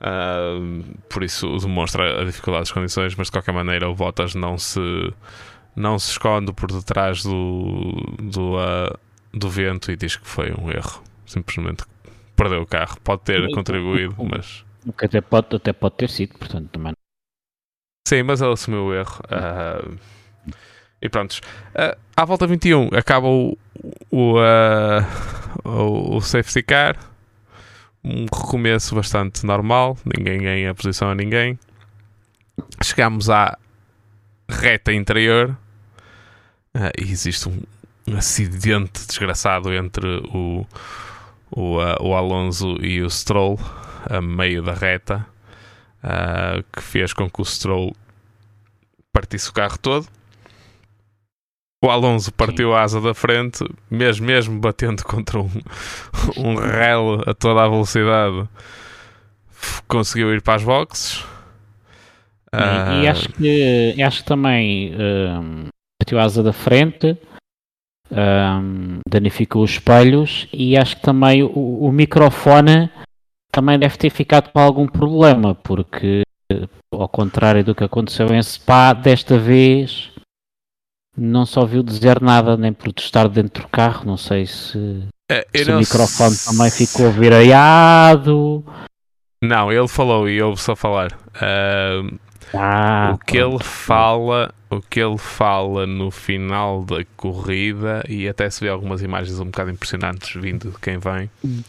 [0.01, 4.59] Uh, por isso demonstra a dificuldade das condições, mas de qualquer maneira o Bottas não
[4.59, 4.81] se
[5.75, 8.99] não se esconde por detrás do do, uh,
[9.33, 11.03] do vento e diz que foi um erro.
[11.27, 11.85] Simplesmente
[12.37, 12.99] perdeu o carro.
[13.03, 14.65] Pode ter contribuído, mas
[14.99, 16.93] até pode, até pode ter sido, portanto também.
[18.07, 19.21] Sim, mas ele assumiu o erro.
[19.27, 19.99] Uh,
[21.01, 21.39] e prontos.
[21.75, 23.57] Uh, à volta 21 acaba o,
[24.11, 26.97] o, uh, o, o safety car.
[28.05, 29.97] Um recomeço bastante normal.
[30.05, 31.59] Ninguém ganha posição a ninguém.
[32.83, 33.57] Chegamos à
[34.49, 35.57] reta interior.
[36.75, 37.63] Uh, e existe um,
[38.09, 40.67] um, acidente desgraçado entre o,
[41.51, 43.59] o, uh, o Alonso e o Stroll
[44.09, 45.27] a meio da reta.
[46.03, 47.95] Uh, que fez com que o Stroll
[49.13, 50.09] partisse o carro todo.
[51.85, 55.51] O Alonso partiu a asa da frente, mesmo, mesmo batendo contra um,
[56.39, 58.49] um rel a toda a velocidade,
[59.87, 61.25] conseguiu ir para as boxes.
[62.53, 63.03] E, uh...
[63.03, 65.69] e acho, que, acho que também um,
[66.03, 67.17] partiu a asa da frente,
[68.11, 71.49] um, danificou os espelhos e acho que também o,
[71.87, 72.91] o microfone
[73.53, 76.23] também deve ter ficado com algum problema, porque
[76.93, 80.11] ao contrário do que aconteceu em Spa, desta vez
[81.17, 84.05] não só ouviu dizer nada nem protestar dentro do carro.
[84.05, 88.65] Não sei se, É, se o não microfone s- também ficou virado.
[89.43, 91.11] Não, ele falou e ouve só falar.
[91.35, 92.01] Ah,
[92.55, 98.49] Ah, o que ele fala, o que ele fala no final da corrida e até
[98.51, 101.63] se vê algumas imagens um bocado impressionantes vindo de quem vem, Hum.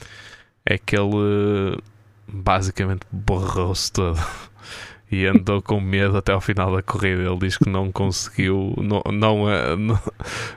[0.65, 1.77] é que ele
[2.27, 4.19] basicamente borrou-se todo
[5.11, 7.21] e andou com medo até ao final da corrida.
[7.21, 9.99] Ele diz que não conseguiu, não, não, eh, não,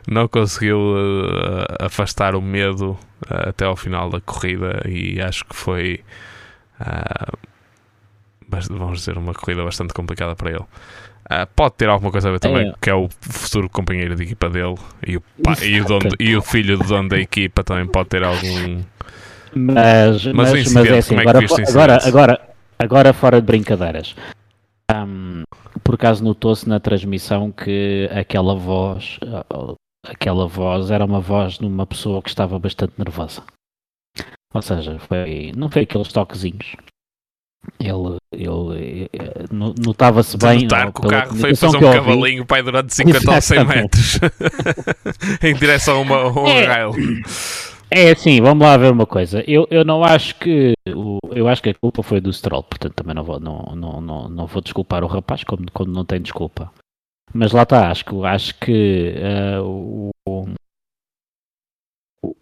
[0.09, 2.99] não conseguiu eh, afastar o medo
[3.31, 6.01] eh, até ao final da corrida e acho que foi
[6.79, 7.33] bast-
[8.71, 10.65] vamos dizer, uma corrida bastante complicada para ele.
[11.29, 12.75] Ah, pode ter alguma coisa a ver também, É.
[12.81, 15.23] que é o futuro companheiro de equipa dele e o,
[15.63, 18.83] e o, dono, e o filho do dono da equipa também pode ter algum.
[19.53, 22.41] Mas, Mas mas, mas, é assim, é agora, agora, agora,
[22.79, 24.15] agora fora de brincadeiras.
[24.89, 25.43] Ahm,
[25.83, 29.19] por acaso notou-se na transmissão que aquela voz,
[30.07, 33.43] aquela voz era uma voz de uma pessoa que estava bastante nervosa.
[34.55, 36.77] Ou seja, foi, não foi aqueles toquezinhos.
[37.81, 40.62] Ele, ele eh, no- notava-se bem.
[40.62, 41.99] notar que o carro foi fazer um eu ouvi.
[41.99, 43.83] cavalinho pai durante 50 ou 100 Exatamente.
[43.83, 44.21] metros
[45.42, 46.64] em direção a uma, a um É.
[46.66, 46.90] rail.
[47.90, 49.45] É assim, vamos lá ver uma coisa.
[49.47, 53.14] Eu, eu não acho que eu acho que a culpa foi do Stroll, portanto também
[53.14, 56.73] não vou, não, não, não, não vou desculpar o rapaz como, como não tem desculpa.
[57.35, 60.11] Mas lá está, acho que, acho que eh, o,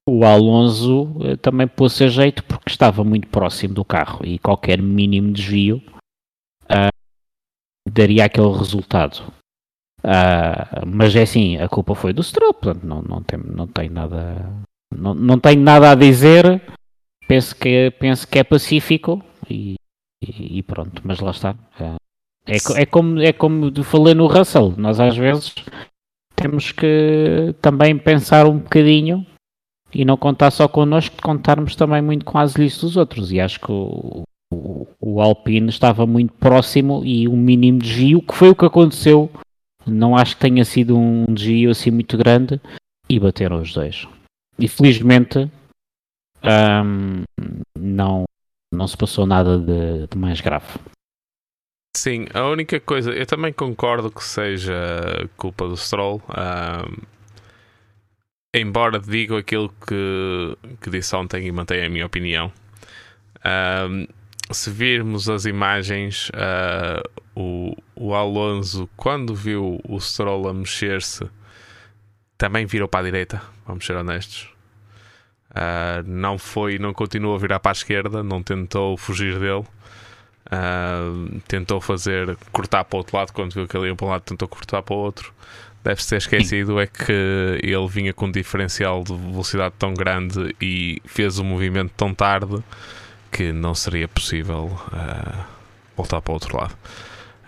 [0.08, 4.80] o- Alonso eh, também pôs-se a jeito porque estava muito próximo do carro e qualquer
[4.80, 5.82] mínimo desvio
[6.68, 6.88] ah,
[7.88, 9.22] daria aquele resultado.
[10.02, 13.88] Ah, mas é assim, a culpa foi do Stroll, portanto não, não, tem, não tem
[13.88, 14.36] nada
[14.94, 16.62] não, não tenho nada a dizer.
[17.26, 19.76] Penso que, penso que é pacífico e,
[20.22, 21.54] e- pronto, mas lá está.
[22.46, 24.74] É, co- é como, é como falei no Russell.
[24.76, 25.54] Nós às vezes
[26.36, 29.24] temos que também pensar um bocadinho
[29.94, 33.30] e não contar só connosco, contarmos também muito com as listas dos outros.
[33.30, 38.34] E acho que o, o, o Alpine estava muito próximo e um mínimo desvio, que
[38.34, 39.30] foi o que aconteceu.
[39.86, 42.60] Não acho que tenha sido um desvio assim muito grande
[43.08, 44.08] e bateram os dois.
[44.58, 45.50] E felizmente
[46.42, 47.22] ahm,
[47.78, 48.24] não,
[48.72, 50.66] não se passou nada de, de mais grave.
[51.96, 54.74] Sim, a única coisa, eu também concordo que seja
[55.36, 56.20] culpa do Stroll.
[56.28, 57.13] ahm,
[58.54, 62.52] embora diga aquilo que, que disse ontem e mantenha a minha opinião.
[63.44, 64.06] Ahm,
[64.50, 67.02] se virmos as imagens, ah,
[67.34, 71.28] o, o Alonso, quando viu o Stroll a mexer-se,
[72.38, 74.48] também virou para a direita, vamos ser honestos.
[75.50, 79.64] Ah, não foi, não continuou a virar para a esquerda, não tentou fugir dele.
[80.50, 81.10] Ah,
[81.48, 84.22] tentou fazer cortar para o outro lado quando viu que ele ia para um lado
[84.22, 85.32] tentou cortar para o outro
[85.84, 87.12] deve ser esquecido é que
[87.62, 92.58] ele vinha com um diferencial de velocidade tão grande e fez o movimento tão tarde
[93.30, 95.44] que não seria possível ah,
[95.96, 96.74] voltar para o outro lado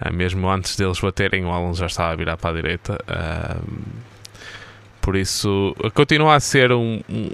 [0.01, 3.57] Ah, mesmo antes deles baterem o Alonso já estava a virar para a direita Ah,
[5.01, 7.31] por isso continua a ser um- um-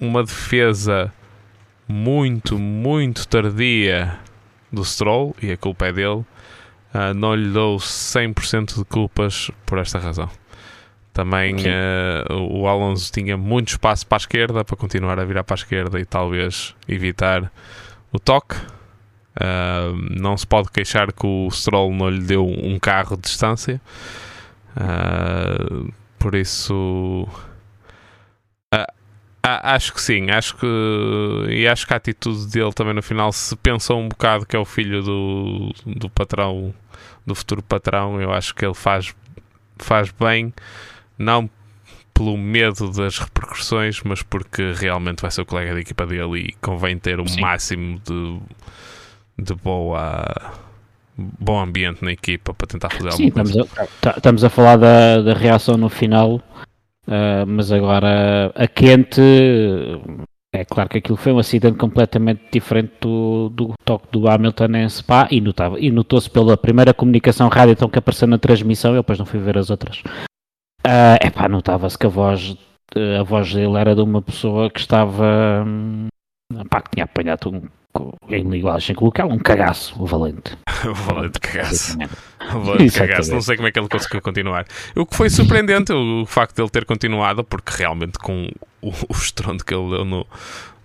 [0.00, 1.12] uma defesa
[1.88, 4.18] muito, muito tardia
[4.72, 6.24] do Stroll e a culpa é dele.
[6.92, 10.28] Ah, não lhe dou 100% de culpas por esta razão.
[11.12, 15.54] Também ah, o Alonso tinha muito espaço para a esquerda para continuar a virar para
[15.54, 17.50] a esquerda e talvez evitar
[18.12, 18.56] o toque.
[19.38, 23.80] Ah, não se pode queixar que o Stroll não lhe deu um carro de distância.
[26.18, 27.26] Por isso
[29.42, 30.66] ah, acho que sim, acho que
[31.48, 34.58] e acho que a atitude dele também no final se pensou um bocado que é
[34.58, 36.74] o filho do, do patrão,
[37.26, 39.14] do futuro patrão, eu acho que ele faz,
[39.78, 40.52] faz bem,
[41.18, 41.48] não
[42.12, 46.52] pelo medo das repercussões, mas porque realmente vai ser o colega de equipa dele e
[46.60, 47.40] convém ter o Sim.
[47.40, 48.38] máximo de,
[49.42, 50.52] de boa
[51.16, 53.60] bom ambiente na equipa para tentar fazer Sim, alguma coisa.
[53.60, 56.42] estamos a, tá- estamos a falar da, da reação no final,
[57.10, 59.20] ah, mas agora a quente.
[60.52, 64.88] É claro que aquilo foi um acidente completamente diferente do, do toque do Hamilton em
[64.88, 69.02] Spa e, notava, e notou-se pela primeira comunicação rádio então, que apareceu na transmissão, eu
[69.02, 70.02] depois não fui ver as outras.
[70.84, 72.56] É epá, notava-se que a voz,
[72.96, 75.64] a voz dele era de uma pessoa que estava.
[75.64, 76.08] hum,
[76.68, 77.62] pá, que tinha apanhado um,
[78.28, 80.56] em linguagem colocar um cagaço, o valente.
[81.06, 81.98] Valente cagaço.
[81.98, 82.64] basicamente.
[82.64, 83.32] Valente cagaço.
[83.32, 84.66] Não sei como é que ele conseguiu continuar.
[84.94, 88.48] O que foi surpreendente, o facto de ele ter continuado, porque realmente com
[88.80, 90.26] o, o estrondo que ele deu no,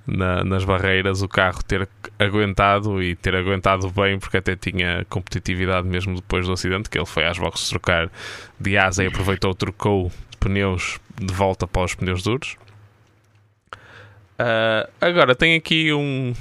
[0.08, 1.88] na, nas barreiras, o carro ter
[2.20, 7.06] aguentado e ter aguentado bem, porque até tinha competitividade mesmo depois do acidente, que ele
[7.06, 8.10] foi às boxes trocar
[8.60, 12.58] de asa e aproveitou, trocou pneus de volta para os pneus duros.
[14.38, 16.34] Uh, agora, tem aqui um,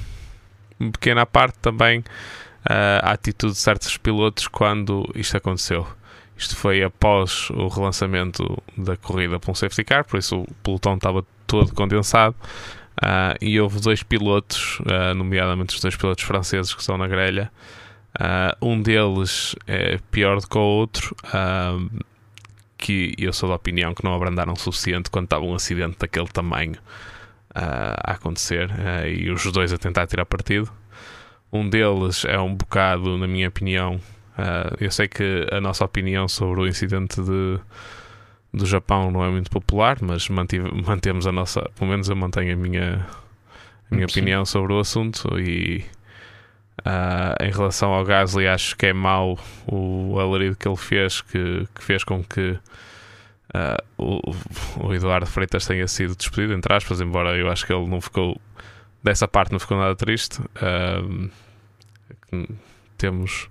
[0.78, 5.86] uma pequena parte também uh, a atitude de certos pilotos quando isto aconteceu.
[6.36, 10.94] Isto foi após o relançamento da corrida para um safety car, por isso o pelotão
[10.94, 12.34] estava todo condensado.
[12.94, 17.50] Uh, e houve dois pilotos, uh, nomeadamente os dois pilotos franceses que estão na grelha.
[18.14, 21.16] Uh, um deles é pior do que o outro,
[22.78, 26.28] que eu sou da opinião que não abrandaram o suficiente quando estava um acidente daquele
[26.28, 26.76] tamanho
[27.54, 28.68] a acontecer
[29.06, 30.70] e os dois a tentar tirar partido.
[31.52, 34.00] Um deles é um bocado, na minha opinião,
[34.80, 37.60] eu sei que a nossa opinião sobre o incidente de
[38.54, 42.54] do Japão não é muito popular, mas mantive, mantemos a nossa, pelo menos eu mantenho
[42.54, 43.06] a minha,
[43.90, 45.84] a minha opinião sobre o assunto e
[46.80, 49.36] uh, em relação ao Gasly acho que é mau
[49.66, 52.56] o alarido que ele fez, que, que fez com que
[53.54, 54.20] uh, o,
[54.88, 58.40] o, Eduardo Freitas tenha sido despedido, entre aspas, embora eu acho que ele não ficou
[59.02, 60.40] dessa parte não ficou nada triste.
[60.40, 61.30] Uh,
[62.96, 63.48] temos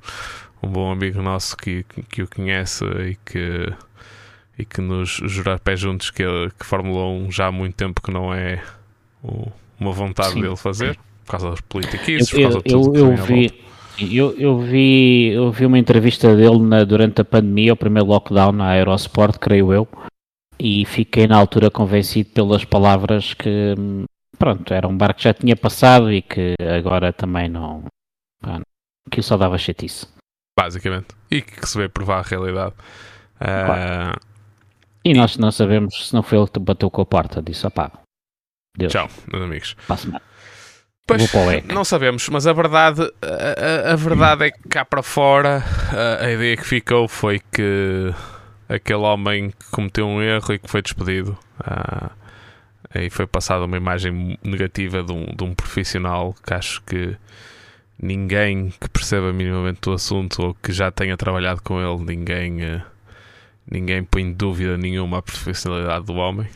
[0.61, 3.73] um bom amigo nosso que, que o conhece e que
[4.57, 6.23] e que nos jurar pé juntos que,
[6.59, 8.61] que Fórmula 1 já há muito tempo que não é
[9.23, 10.41] o, uma vontade Sim.
[10.41, 13.63] dele fazer, por causa das políticas, por causa de tudo eu, eu vi,
[13.99, 18.51] eu, eu, vi, eu vi uma entrevista dele na, durante a pandemia, o primeiro lockdown
[18.51, 19.87] na Aerosport, creio eu,
[20.59, 23.75] e fiquei na altura convencido pelas palavras que,
[24.37, 27.83] pronto, era um barco que já tinha passado e que agora também não.
[28.41, 28.61] Pá,
[29.11, 30.07] que só dava chatice.
[30.57, 31.07] Basicamente.
[31.29, 32.73] E que se vê provar a realidade.
[33.37, 34.17] Claro.
[34.17, 34.33] Uh,
[35.05, 37.91] e nós não sabemos se não foi ele que bateu com a porta, disse opá.
[38.77, 38.91] Deus.
[38.91, 39.75] Tchau, meus amigos.
[39.87, 40.09] Passa
[41.05, 41.29] Pois,
[41.65, 45.61] não sabemos, mas a verdade, a, a, verdade é que cá para fora
[45.91, 48.13] a, a, ideia que ficou foi que
[48.69, 51.37] aquele homem cometeu um erro e que foi despedido.
[51.59, 52.11] Ah,
[52.95, 57.17] e foi passada uma imagem negativa de um, de um profissional que acho que
[58.01, 62.63] ninguém que perceba minimamente o assunto ou que já tenha trabalhado com ele, ninguém.
[62.63, 62.81] Uh,
[63.69, 66.47] ninguém põe dúvida nenhuma a profissionalidade do homem.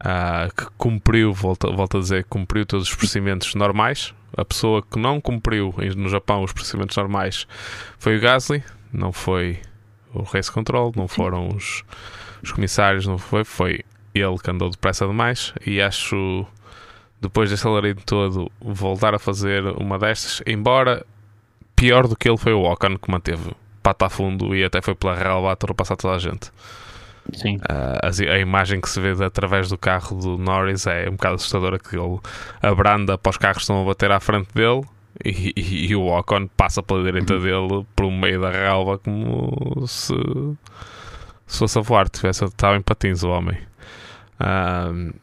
[0.00, 4.14] Uh, que cumpriu, volto, volto a dizer, cumpriu todos os procedimentos normais.
[4.36, 7.46] A pessoa que não cumpriu no Japão os procedimentos normais
[7.98, 9.60] foi o Gasly, não foi
[10.14, 11.84] o Race Control, não foram os,
[12.42, 13.80] os comissários, não foi, foi
[14.14, 15.52] ele que andou depressa demais.
[15.66, 16.46] E acho,
[17.20, 21.04] depois desse alarido todo, voltar a fazer uma destas, embora
[21.76, 24.94] pior do que ele foi o Ocon, que manteve pata a fundo e até foi
[24.94, 26.50] pela relva a ultrapassar toda a gente.
[27.32, 27.56] Sim.
[27.56, 31.12] Uh, a, a, imagem que se vê de, através do carro do Norris é um
[31.12, 32.18] bocado assustadora que ele
[32.62, 34.82] abranda para os carros que estão a bater à frente dele
[35.24, 37.40] e, e, e o Ocon passa pela direita uhum.
[37.40, 40.14] dele por meio da relva como se,
[41.46, 43.58] se fosse a voar, tivesse, estava em patins o homem.
[44.40, 45.14] Uh,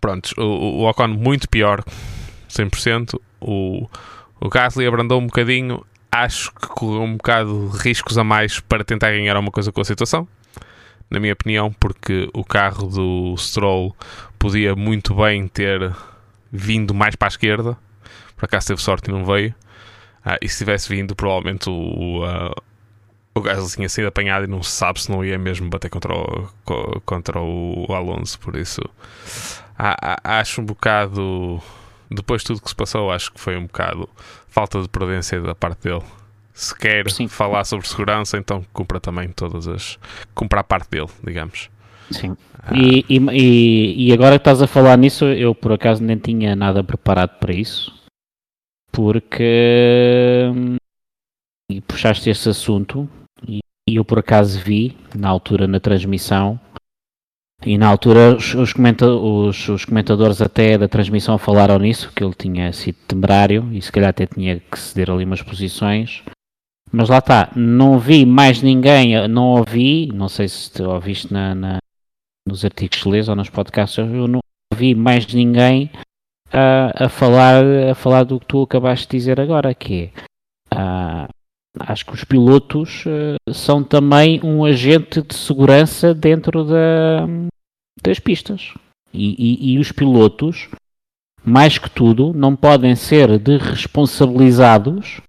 [0.00, 1.82] pronto, o, o Ocon muito pior,
[2.48, 3.18] 100%.
[3.40, 3.88] O,
[4.40, 8.84] o Gasly abrandou um bocadinho acho que correu um bocado de riscos a mais para
[8.84, 10.26] tentar ganhar alguma coisa com a situação,
[11.10, 13.96] na minha opinião, porque o carro do Stroll
[14.38, 15.94] podia muito bem ter
[16.52, 17.76] vindo mais para a esquerda,
[18.36, 19.54] por acaso teve sorte e não veio,
[20.24, 22.54] ah, e se tivesse vindo, provavelmente o, uh,
[23.34, 26.14] o Gasly tinha sido apanhado e não se sabe se não ia mesmo bater contra
[26.14, 26.50] o,
[27.04, 28.82] contra o Alonso, por isso
[30.24, 31.62] acho um bocado
[32.10, 34.08] depois de tudo que se passou, acho que foi um bocado
[34.48, 36.02] falta de prudência da parte dele.
[36.58, 37.28] Se quer Sim.
[37.28, 39.96] falar sobre segurança, então cumpra também todas as.
[40.34, 41.70] cumpra a parte dele, digamos.
[42.10, 42.36] Sim.
[42.60, 42.76] Ah.
[42.76, 46.82] E, e, e agora que estás a falar nisso, eu por acaso nem tinha nada
[46.82, 47.94] preparado para isso,
[48.90, 50.50] porque.
[51.70, 53.08] E puxaste esse assunto,
[53.46, 56.58] e eu por acaso vi, na altura na transmissão,
[57.64, 62.24] e na altura os, os, comenta os, os, comentadores até da transmissão falaram nisso, que
[62.24, 66.24] ele tinha sido temerário e se calhar até tinha que ceder ali umas posições.
[66.90, 71.54] Mas lá está, não vi mais ninguém, não ouvi, não sei se tu ouviste na,
[71.54, 71.78] na,
[72.46, 74.40] nos artigos que lês ou nos podcasts, eu não
[74.72, 75.90] ouvi mais ninguém
[76.52, 81.28] a, a, falar, a falar do que tu acabaste de dizer agora, que é,
[81.80, 87.26] acho que os pilotos uh, são também um agente de segurança dentro da,
[88.02, 88.74] das pistas.
[89.12, 90.68] E, e, e, os pilotos,
[91.44, 95.20] mais que tudo, não podem ser desresponsabilizados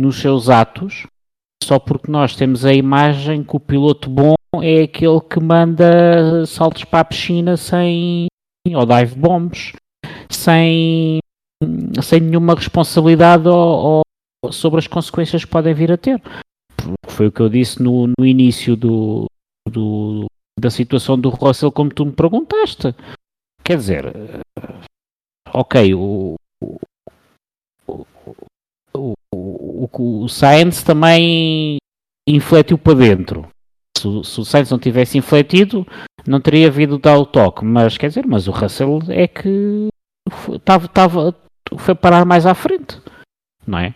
[0.00, 1.06] nos seus atos
[1.62, 6.84] só porque nós temos a imagem que o piloto bom é aquele que manda saltos
[6.84, 8.26] para a piscina sem
[8.74, 9.72] ou dive bombs
[10.30, 11.18] sem,
[12.02, 14.02] sem nenhuma responsabilidade ou,
[14.42, 16.20] ou sobre as consequências que podem vir a ter.
[17.06, 19.26] Foi o que eu disse no, no início do,
[19.68, 20.26] do,
[20.58, 22.94] da situação do Russell, como tu me perguntaste.
[23.62, 24.12] Quer dizer,
[25.52, 26.36] ok, o,
[29.00, 31.78] o, o, o Sainz também
[32.28, 33.48] infletiu para dentro.
[33.96, 35.86] Se, se o Sainz não tivesse infletido,
[36.26, 37.64] não teria havido tal toque.
[37.64, 39.88] Mas quer dizer, mas o Russell é que
[40.52, 41.36] estava, estava,
[41.78, 43.00] foi parar mais à frente,
[43.66, 43.94] não é?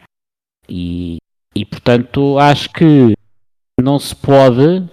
[0.69, 1.19] E,
[1.55, 3.15] e portanto acho que
[3.81, 4.89] não se pode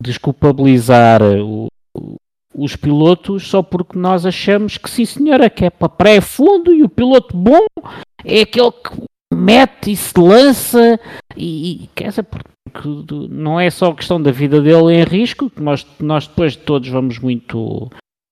[0.00, 1.68] desculpabilizar o,
[2.54, 6.88] os pilotos só porque nós achamos que sim senhora, que é para pré-fundo e o
[6.88, 7.66] piloto bom
[8.24, 9.04] é aquele que
[9.34, 10.98] mete e se lança
[11.36, 12.88] e, e quer dizer, porque
[13.30, 17.18] não é só a questão da vida dele em risco, nós, nós depois todos vamos
[17.18, 17.90] muito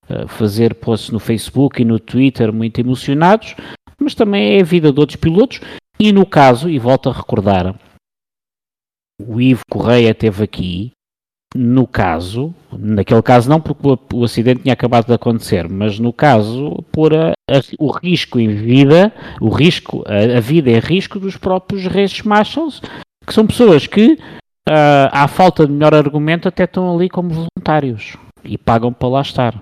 [0.08, 3.54] uh, fazer posts no Facebook e no Twitter muito emocionados,
[4.00, 5.60] mas também é a vida de outros pilotos
[5.98, 7.78] e no caso, e volto a recordar,
[9.20, 10.92] o Ivo Correia esteve aqui
[11.54, 16.12] no caso, naquele caso não porque o, o, acidente tinha acabado de acontecer, mas no
[16.12, 21.18] caso por a, a, o risco em vida, o risco, a, a, vida em risco
[21.18, 22.80] dos próprios Race Marshals,
[23.26, 28.16] que são pessoas que, uh, à falta de melhor argumento, até estão ali como voluntários
[28.44, 29.60] e pagam para lá estar.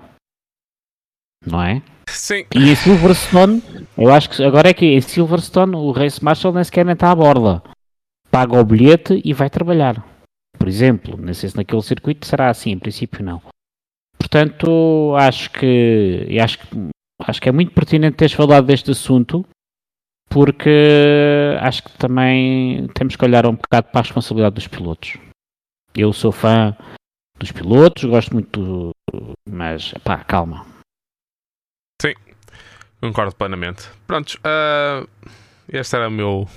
[1.43, 1.81] Não é?
[2.07, 2.45] Sim.
[2.53, 3.63] E em Silverstone,
[3.97, 7.15] eu acho que agora é que em Silverstone o Race Marshal nem sequer está à
[7.15, 7.63] borda.
[8.29, 10.08] Paga o bilhete e vai trabalhar
[10.59, 11.17] por exemplo.
[11.17, 13.41] Não sei se naquele circuito será assim, em princípio não.
[14.17, 16.67] Portanto, acho que acho que,
[17.21, 19.45] acho que é muito pertinente teres falado deste assunto,
[20.29, 25.17] porque acho que também temos que olhar um bocado para a responsabilidade dos pilotos.
[25.95, 26.77] Eu sou fã
[27.39, 28.91] dos pilotos, gosto muito,
[29.49, 30.65] mas pá, calma.
[32.01, 32.13] Sim,
[33.01, 33.89] concordo plenamente.
[34.05, 35.09] Prontos, uh,
[35.67, 36.47] este era o meu,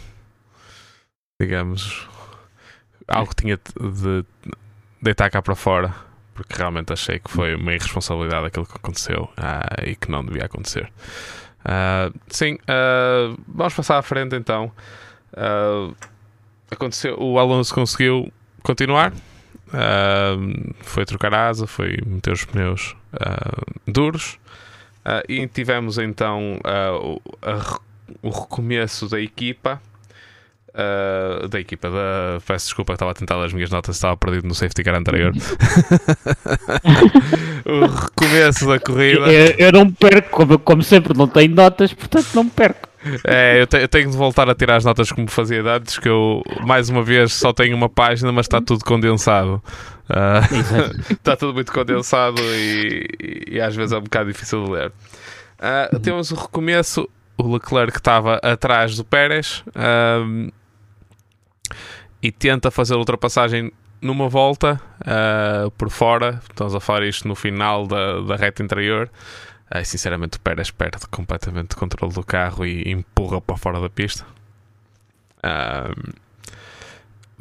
[1.40, 2.08] digamos,
[3.08, 4.24] algo que tinha de
[5.00, 5.94] deitar cá para fora,
[6.34, 10.44] porque realmente achei que foi uma irresponsabilidade aquilo que aconteceu uh, e que não devia
[10.44, 10.90] acontecer.
[11.60, 14.72] Uh, sim, uh, vamos passar à frente então.
[16.70, 18.32] aconteceu, o Alonso conseguiu
[18.62, 19.12] continuar,
[20.82, 22.96] foi trocar asa, foi meter os pneus
[23.86, 24.38] duros
[25.28, 27.80] e tivemos então o, a,
[28.22, 29.80] o recomeço da equipa
[30.74, 32.40] Uh, da equipa da.
[32.46, 35.30] Peço desculpa, estava a tentar as minhas notas, estava perdido no safety car anterior.
[37.66, 39.30] o recomeço da corrida.
[39.30, 42.88] Eu, eu não perco, como, como, sempre, não tenho notas, portanto não perco.
[43.24, 46.08] É, eu, te, eu, tenho de voltar a tirar as notas como fazia antes, que
[46.08, 49.62] eu, mais uma vez, só tenho uma página, mas está tudo condensado.
[50.08, 50.40] Uh,
[51.12, 54.92] está tudo muito condensado e, e, e, às vezes é um bocado difícil de ler.
[55.58, 57.06] Uh, temos o recomeço.
[57.36, 59.62] O Leclerc estava atrás do Pérez.
[62.22, 66.40] E tenta fazer a ultrapassagem numa volta uh, por fora.
[66.48, 69.10] Estamos a falar isto no final da, da reta interior.
[69.74, 73.88] Uh, sinceramente, o Pérez perde completamente o controle do carro e empurra para fora da
[73.88, 74.24] pista.
[75.38, 76.12] Uh,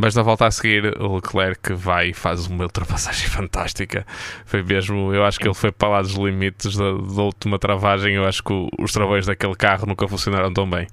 [0.02, 4.04] mas na volta a seguir, o Leclerc vai e faz uma ultrapassagem fantástica.
[4.46, 8.16] Foi mesmo, eu acho que ele foi para lá dos limites da, da última travagem.
[8.16, 10.88] Eu acho que o, os travões daquele carro nunca funcionaram tão bem.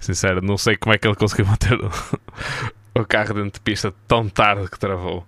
[0.00, 1.78] Sincero, não sei como é que ele conseguiu manter
[3.00, 5.26] o carro dentro de pista tão tarde que travou.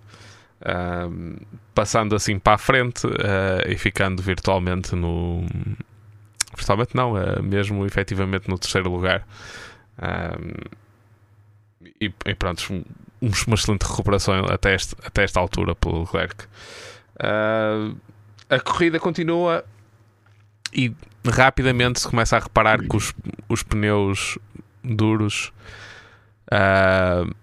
[0.61, 1.37] Uh,
[1.73, 3.11] passando assim para a frente uh,
[3.67, 5.45] e ficando virtualmente no.
[6.55, 9.25] Virtualmente não, uh, mesmo efetivamente no terceiro lugar.
[12.01, 12.83] E, e, pronto, um,
[13.47, 16.45] uma excelente recuperação até, este, até esta altura pelo Leclerc.
[18.49, 19.65] a corrida continua
[20.73, 20.93] e
[21.27, 23.13] rapidamente se começa a reparar que os,
[23.49, 24.37] os pneus
[24.83, 25.51] duros
[26.51, 27.33] uh,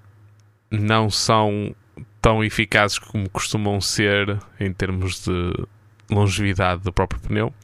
[0.70, 1.74] não são
[2.20, 5.66] tão eficazes como costumam ser em termos de
[6.10, 7.54] longevidade do próprio pneu.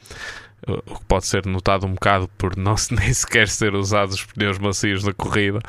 [0.65, 4.57] O que pode ser notado um bocado por não nem sequer ser usados os pneus
[4.57, 5.59] macios na corrida,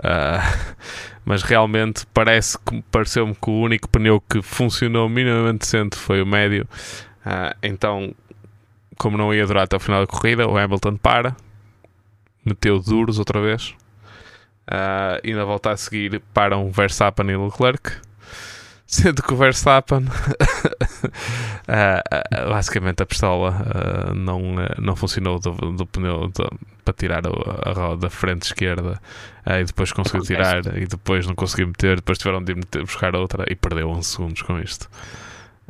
[0.00, 0.84] uh,
[1.24, 2.58] mas realmente parece
[2.90, 6.68] pareceu-me que o único pneu que funcionou minimamente decente foi o médio.
[7.24, 8.14] Uh, então,
[8.98, 11.34] como não ia durar até o final da corrida, o Hamilton para,
[12.44, 13.74] meteu duros outra vez,
[14.66, 17.92] Uh, e na volta a seguir param Verstappen e Leclerc.
[18.86, 20.10] Sendo que o Verstappen, uh,
[22.48, 28.02] basicamente a pistola não, não funcionou do, do pneu do, para tirar a, a roda
[28.02, 29.00] da frente esquerda
[29.46, 31.96] e depois conseguiu tirar e depois não conseguiu meter.
[31.96, 34.88] Depois tiveram de meter, buscar outra e perdeu 11 segundos com isto.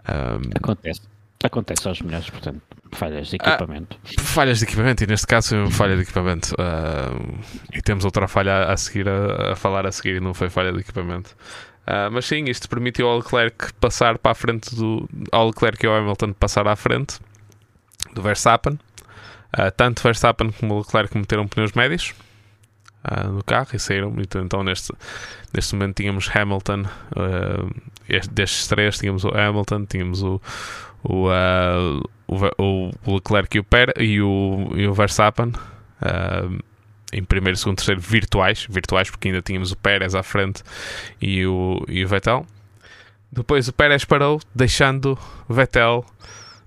[0.09, 1.01] Um, Acontece.
[1.43, 2.61] Acontece aos melhores, portanto.
[2.95, 3.99] Falhas de equipamento.
[4.05, 6.55] Ah, falhas de equipamento, e neste caso uma falha de equipamento.
[6.55, 7.39] Uh,
[7.73, 10.73] e temos outra falha a seguir, a, a, falar a seguir, e não foi falha
[10.73, 11.37] de equipamento.
[11.87, 15.09] Uh, mas sim, isto permitiu ao Leclerc passar para a frente do.
[15.31, 17.19] ao Leclerc e ao Hamilton passar à frente
[18.15, 18.79] do Verstappen.
[19.57, 22.15] Uh, tanto Verstappen como o Leclerc meteram pneus médios
[23.05, 24.15] uh, no carro e saíram.
[24.19, 24.93] Então, então, neste,
[25.53, 26.85] neste momento tínhamos Hamilton,
[28.09, 30.41] este, destes três, tínhamos o Hamilton, tínhamos o,
[31.05, 31.29] o,
[32.27, 35.53] o, o, Leclerc e o, Per, e o, e o Verstappen
[37.15, 40.65] em primeiro, segundo, terceiro virtuais, virtuais porque ainda tínhamos o Pérez à frente
[41.23, 42.45] e o, e o Vettel.
[43.31, 45.17] Depois o Pérez parou, deixando
[45.49, 46.05] Vettel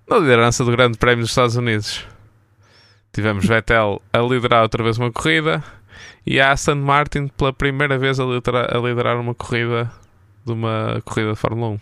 [0.09, 2.05] na liderança do Grande Prémio dos Estados Unidos.
[3.11, 5.61] Tivemos Vettel a liderar outra vez uma corrida
[6.25, 9.91] e a Aston Martin pela primeira vez a liderar uma corrida
[10.45, 11.79] de uma corrida de Fórmula 1.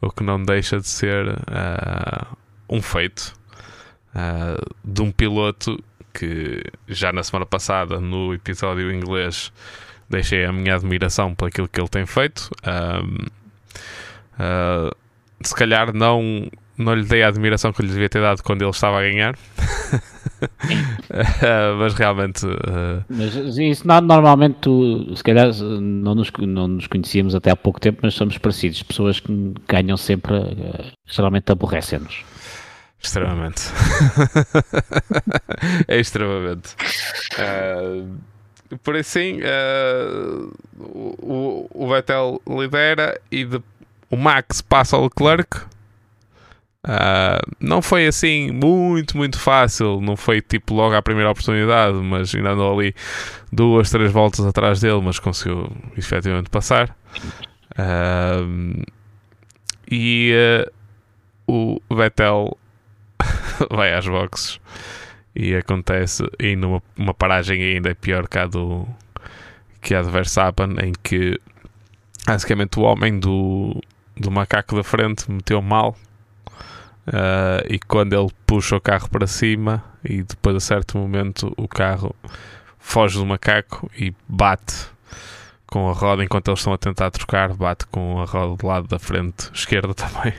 [0.00, 2.36] O que não deixa de ser uh,
[2.68, 3.34] um feito
[4.14, 5.82] uh, de um piloto
[6.12, 9.52] que já na semana passada, no episódio inglês,
[10.08, 12.50] deixei a minha admiração por aquilo que ele tem feito.
[14.38, 14.96] Uh,
[15.42, 18.70] se calhar não, não lhe dei a admiração que lhe devia ter dado quando ele
[18.70, 19.36] estava a ganhar.
[20.42, 22.46] uh, mas realmente.
[22.46, 23.04] Uh...
[23.08, 28.00] Mas isso normalmente tu, se calhar não nos, não nos conhecíamos até há pouco tempo,
[28.02, 28.82] mas somos parecidos.
[28.82, 30.34] Pessoas que ganham sempre,
[31.06, 32.24] geralmente aborrecem-nos.
[33.02, 33.62] Extremamente.
[35.88, 36.76] é extremamente.
[37.38, 38.18] Uh,
[38.82, 43.60] por assim, uh, o, o Vettel lidera e de,
[44.10, 45.62] o Max passa ao Leclerc.
[46.86, 50.00] Uh, não foi assim muito, muito fácil.
[50.00, 52.94] Não foi tipo logo à primeira oportunidade, mas ainda andou ali
[53.52, 56.96] duas, três voltas atrás dele, mas conseguiu efetivamente passar.
[57.72, 58.82] Uh,
[59.90, 60.32] e
[60.66, 60.70] uh,
[61.46, 62.56] o Vettel
[63.70, 64.60] vai às boxes
[65.34, 68.86] e acontece e numa uma paragem ainda pior que a do
[69.80, 71.40] que a de Verstappen em que
[72.26, 73.80] basicamente o homem do,
[74.16, 75.96] do macaco da frente meteu mal
[77.08, 81.68] uh, e quando ele puxa o carro para cima e depois a certo momento o
[81.68, 82.14] carro
[82.78, 84.88] foge do macaco e bate
[85.66, 88.88] com a roda enquanto eles estão a tentar trocar, bate com a roda do lado
[88.88, 90.34] da frente esquerda também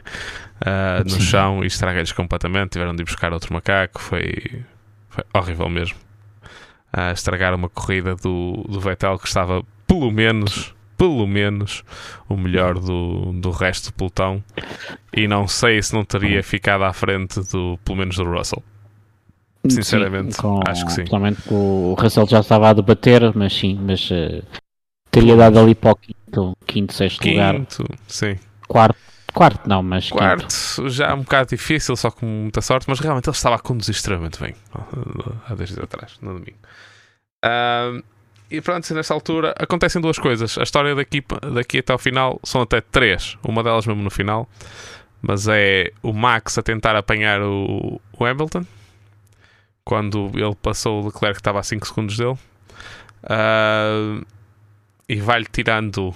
[0.61, 2.71] uh, no chão e estraga-lhes completamente.
[2.71, 4.63] Tiveram de ir buscar outro macaco, foi,
[5.09, 5.97] foi horrível mesmo.
[6.93, 11.83] Uh, estragar uma corrida do, do Vettel que estava pelo menos pelo menos
[12.29, 14.43] o melhor do, do resto do pelotão.
[15.11, 18.61] E não sei se não teria ficado à frente do pelo menos do Russell.
[19.67, 20.95] Sinceramente sim, com, acho que sim.
[20.97, 24.43] principalmente o Russell já estava a debater mas sim, mas uh,
[25.09, 27.65] teria dado ali para o quinto, quinto sexto quinto, lugar
[28.07, 28.37] sim.
[28.67, 28.99] Quarto
[29.33, 30.89] Quarto não, mas Quarto quinto.
[30.89, 33.95] já é um bocado difícil, só com muita sorte, mas realmente ele estava a conduzir
[33.95, 34.55] extremamente bem
[35.47, 36.57] há 10 dias atrás, no domingo.
[37.45, 38.03] Uh,
[38.51, 40.57] e pronto, nesta altura acontecem duas coisas.
[40.57, 44.11] A história da equipa daqui até ao final são até três, uma delas mesmo no
[44.11, 44.47] final,
[45.21, 48.65] mas é o Max a tentar apanhar o, o Hamilton
[49.83, 52.37] quando ele passou o Leclerc que estava a 5 segundos dele.
[53.23, 54.25] Uh,
[55.07, 56.13] e vai-lhe tirando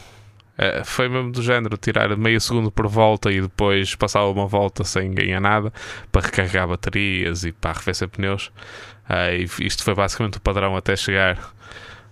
[0.56, 4.86] Uh, foi mesmo do género tirar meio segundo por volta e depois passar uma volta
[4.86, 5.74] sem ganhar nada
[6.10, 8.54] para recarregar baterias e para arrefecer pneus.
[9.10, 11.38] Uh, isto foi basicamente o padrão até chegar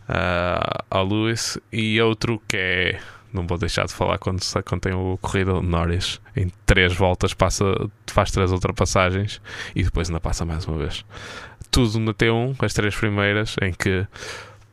[0.10, 1.58] uh, ao Lewis.
[1.72, 3.00] E outro que é,
[3.34, 7.66] não vou deixar de falar quando, quando tem o corrida Norris, em três voltas passa,
[8.08, 9.42] faz três ultrapassagens
[9.76, 11.04] e depois ainda passa mais uma vez.
[11.72, 14.06] Tudo na T1, as três primeiras, em que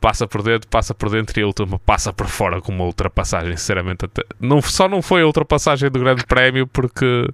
[0.01, 3.55] passa por dentro, passa por dentro e a última passa por fora com uma ultrapassagem.
[3.55, 7.29] Sinceramente, até, não, só não foi a ultrapassagem do Grande Prémio porque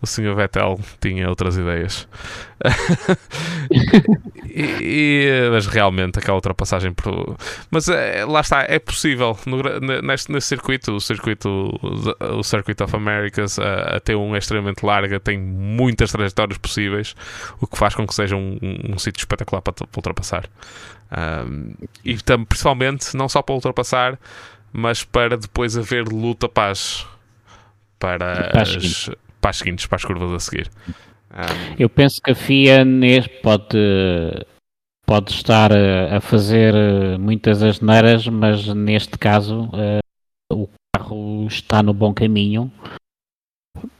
[0.00, 0.34] o Sr.
[0.34, 2.08] Vettel tinha outras ideias.
[4.48, 6.94] e, e, mas realmente aquela ultrapassagem.
[6.94, 7.36] Por,
[7.70, 9.62] mas é, lá está, é possível no,
[10.00, 11.78] neste, neste circuito, o circuito,
[12.18, 17.14] o Circuit of Americas, a, a T1 é extremamente larga, tem muitas trajetórias possíveis,
[17.60, 20.48] o que faz com que seja um, um, um sítio espetacular para, para ultrapassar.
[21.10, 21.72] Um,
[22.04, 22.16] e
[22.48, 24.18] principalmente não só para ultrapassar,
[24.72, 27.06] mas para depois haver luta para as,
[27.98, 30.70] para, para, as, para as seguintes, para as curvas a seguir.
[31.30, 32.84] Um, Eu penso que a FIA
[33.42, 34.46] pode,
[35.06, 36.74] pode estar a fazer
[37.18, 40.00] muitas asneiras, mas neste caso uh,
[40.52, 42.70] o carro está no bom caminho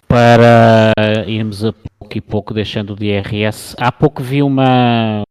[0.08, 0.92] para
[1.26, 3.74] irmos a pouco e pouco deixando o DRS.
[3.78, 5.22] Há pouco vi uma,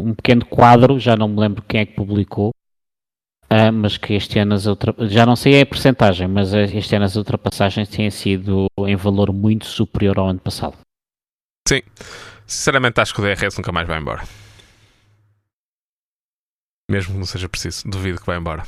[0.00, 2.50] um pequeno quadro, já não me lembro quem é que publicou,
[3.50, 4.64] uh, mas que este ano as
[5.10, 9.66] já não sei a porcentagem, mas este ano as ultrapassagens têm sido em valor muito
[9.66, 10.76] superior ao ano passado.
[11.68, 11.82] Sim.
[12.46, 14.24] Sinceramente, acho que o DRS nunca mais vai embora.
[16.90, 17.88] Mesmo que não seja preciso.
[17.88, 18.64] Duvido que vai embora.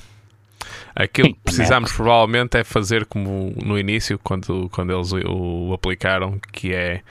[0.95, 6.73] Aquilo que precisamos provavelmente é fazer como no início, quando, quando eles o aplicaram, que
[6.73, 7.03] é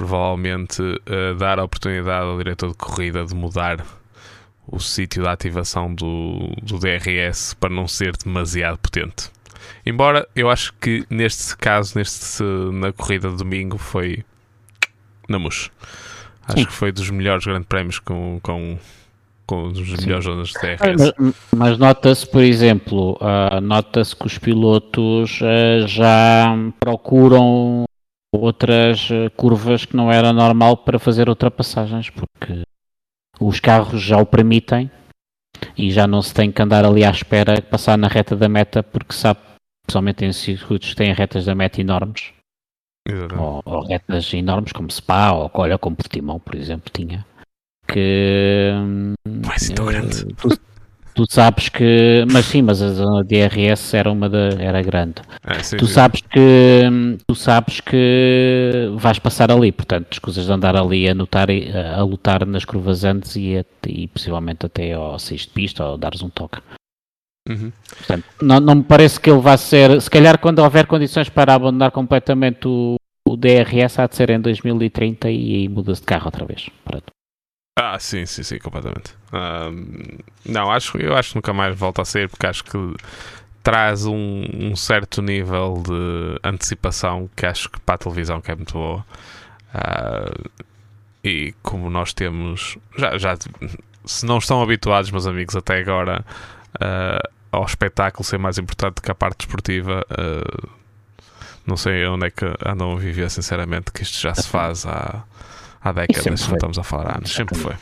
[0.00, 3.84] provavelmente uh, dar a oportunidade ao diretor de corrida de mudar
[4.66, 9.30] o sítio da ativação do, do DRS para não ser demasiado potente.
[9.84, 12.42] Embora eu acho que neste caso, neste,
[12.72, 14.24] na corrida de domingo, foi
[15.28, 15.68] na Acho
[16.56, 16.64] Sim.
[16.64, 18.78] que foi dos melhores grandes prémios com, com,
[19.44, 21.12] com os melhores zonas de DRS.
[21.18, 27.84] Mas, mas nota-se, por exemplo, uh, nota-se que os pilotos uh, já procuram
[28.32, 32.62] outras uh, curvas que não era normal para fazer ultrapassagens, porque
[33.40, 34.90] os carros já o permitem
[35.76, 38.82] e já não se tem que andar ali à espera passar na reta da meta,
[38.82, 39.40] porque sabe,
[39.86, 42.32] principalmente em circuitos que têm retas da meta enormes,
[43.38, 47.26] ou, ou, retas enormes como Spa ou olha, como Portimão, por exemplo, tinha.
[47.88, 48.72] Que.
[49.26, 50.26] Vai ser tão grande.
[50.34, 50.48] Tu,
[51.26, 52.24] tu, sabes que.
[52.30, 54.50] Mas sim, mas a zona DRS era uma da.
[54.58, 55.22] era grande.
[55.44, 55.92] É, sim, tu sim.
[55.94, 57.18] sabes que.
[57.26, 62.02] Tu sabes que vais passar ali, portanto, escusas de andar ali a, notar, a, a
[62.02, 66.22] lutar nas curvas antes e, a, e possivelmente até ao 6 de pista ou dares
[66.22, 66.58] um toque.
[67.48, 67.72] Uhum.
[67.96, 70.00] Portanto, não, não me parece que ele vá ser.
[70.00, 72.96] Se calhar, quando houver condições para abandonar completamente o,
[73.26, 76.68] o DRS, há de ser em 2030 e aí muda-se de carro outra vez.
[76.84, 77.06] Pronto.
[77.82, 79.14] Ah, sim, sim, sim, completamente.
[79.32, 82.76] Um, não, acho, eu acho que nunca mais volta a ser, porque acho que
[83.62, 88.54] traz um, um, certo nível de antecipação que acho que para a televisão que é
[88.54, 89.06] muito boa.
[89.74, 90.50] Uh,
[91.24, 93.34] e como nós temos, já, já
[94.04, 96.22] se não estão habituados, meus amigos, até agora
[96.74, 100.04] uh, ao espetáculo ser mais importante que a parte desportiva.
[100.10, 100.68] Uh,
[101.66, 105.24] não sei onde é que andam a viver, sinceramente, que isto já se faz há,
[105.80, 107.74] há décadas, não estamos a falar há anos, sempre foi.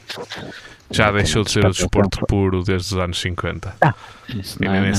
[0.90, 3.74] Já deixou de ser o desporto puro desde os anos 50.
[3.80, 3.94] Ah,
[4.28, 4.92] isso não, nem,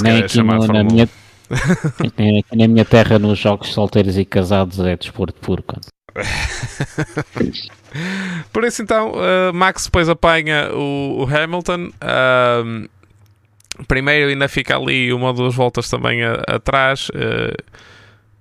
[0.43, 5.63] no, na, minha, aqui na minha terra, nos jogos solteiros e casados, é desporto puro.
[8.53, 11.87] Por isso, então, uh, Max depois apanha o, o Hamilton.
[11.87, 12.87] Uh,
[13.87, 17.09] primeiro ainda fica ali uma ou duas voltas também atrás.
[17.09, 17.55] Uh,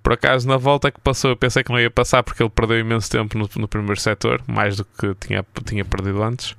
[0.09, 2.79] por acaso, na volta que passou, eu pensei que não ia passar porque ele perdeu
[2.79, 6.57] imenso tempo no, no primeiro setor, mais do que tinha, tinha perdido antes.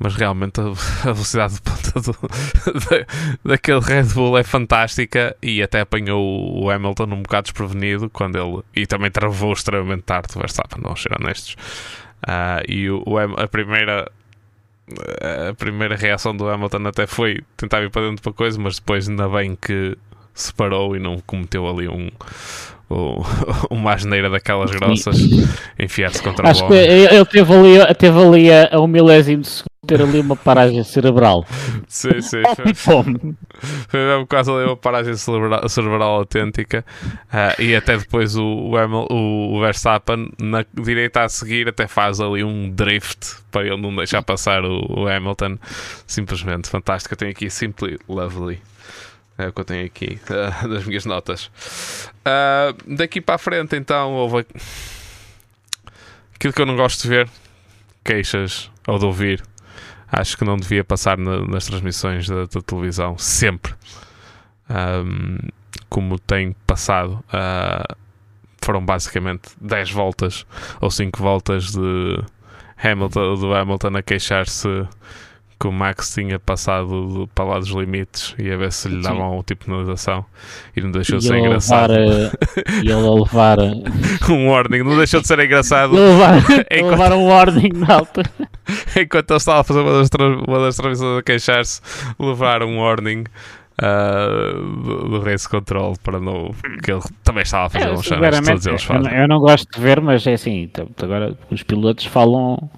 [0.00, 0.64] Mas realmente a,
[1.08, 2.10] a velocidade de ponta do,
[2.90, 3.06] da,
[3.44, 8.64] daquele Red Bull é fantástica e até apanhou o Hamilton um bocado desprevenido quando ele.
[8.74, 11.54] E também travou extremamente tarde o Verstappen, vamos ser honestos.
[12.24, 14.10] Uh, e o, o, a primeira
[15.48, 19.08] a primeira reação do Hamilton até foi tentar ir para dentro para coisa, mas depois
[19.08, 19.96] ainda bem que
[20.34, 22.08] se parou e não cometeu ali um,
[22.90, 23.22] um
[23.70, 25.16] uma asneira daquelas grossas
[25.78, 26.78] enfiar-se contra Acho o homem.
[26.78, 30.36] Que ele teve ali, teve ali a, a um milésimo de segundo ter ali uma
[30.36, 31.44] paragem cerebral.
[31.88, 32.42] Sim, sim.
[32.74, 33.02] Foi,
[33.88, 36.84] foi mesmo quase ali uma paragem cerebral, cerebral autêntica.
[37.32, 42.44] Uh, e até depois o, o, o Verstappen, na direita a seguir, até faz ali
[42.44, 45.58] um drift para ele não deixar passar o, o Hamilton.
[46.06, 47.14] Simplesmente fantástico.
[47.14, 48.60] Eu tenho aqui Simply Lovely.
[49.38, 51.46] É o que eu tenho aqui uh, das minhas notas.
[52.26, 54.46] Uh, daqui para a frente, então, houve
[56.34, 57.28] aquilo que eu não gosto de ver,
[58.04, 59.42] queixas ou de ouvir
[60.12, 63.74] acho que não devia passar na, nas transmissões da, da televisão sempre
[64.68, 65.38] um,
[65.88, 67.24] como tem passado.
[67.28, 67.96] Uh,
[68.62, 70.46] foram basicamente 10 voltas
[70.80, 72.22] ou 5 voltas de
[72.76, 74.68] Hamilton, do Hamilton a queixar-se
[75.62, 79.38] que o Max tinha passado para lá dos limites e a ver se lhe davam
[79.38, 80.24] um tipo de penalização
[80.76, 81.92] e não deixou de ser engraçado.
[81.92, 82.32] Levar,
[82.82, 83.58] e ele a levar
[84.28, 85.92] um warning, não deixou de ser engraçado.
[85.94, 86.38] Levar,
[86.68, 86.90] enquanto...
[86.90, 88.22] levar um warning na alta.
[89.00, 90.10] enquanto ele estava a fazer uma das,
[90.48, 91.80] uma das transmissões a queixar-se,
[92.18, 93.24] levar um warning.
[93.80, 96.54] Uh, do, do Race Control para não.
[96.84, 99.14] que ele também estava a fazer é, um chão, todos eles fazem.
[99.14, 100.70] Eu não gosto de ver, mas é assim,
[101.02, 102.70] agora os pilotos falam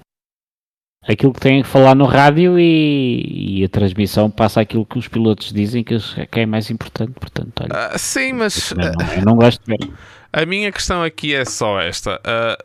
[1.07, 5.07] aquilo que têm que falar no rádio e, e, a transmissão passa aquilo que os
[5.07, 7.13] pilotos dizem que, que é mais importante.
[7.13, 9.93] Portanto, olha, uh, sim, mas não, eu não, gosto de ver.
[10.33, 12.17] A minha questão aqui é só esta.
[12.17, 12.65] Uh,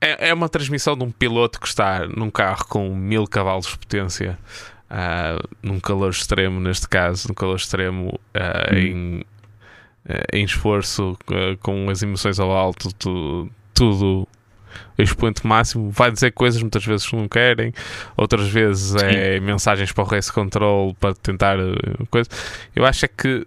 [0.00, 3.78] é, é, uma transmissão de um piloto que está num carro com mil cavalos de
[3.78, 4.38] potência,
[5.62, 8.74] num calor extremo, neste caso, num calor extremo, hum.
[8.74, 9.24] em,
[10.32, 11.18] em esforço,
[11.60, 14.26] com as emoções ao alto, tu, tudo
[14.98, 17.72] expoente máximo, vai dizer coisas muitas vezes que não querem,
[18.16, 19.44] outras vezes é Sim.
[19.44, 22.28] mensagens para o race control para tentar uh, coisa.
[22.74, 23.46] Eu acho é que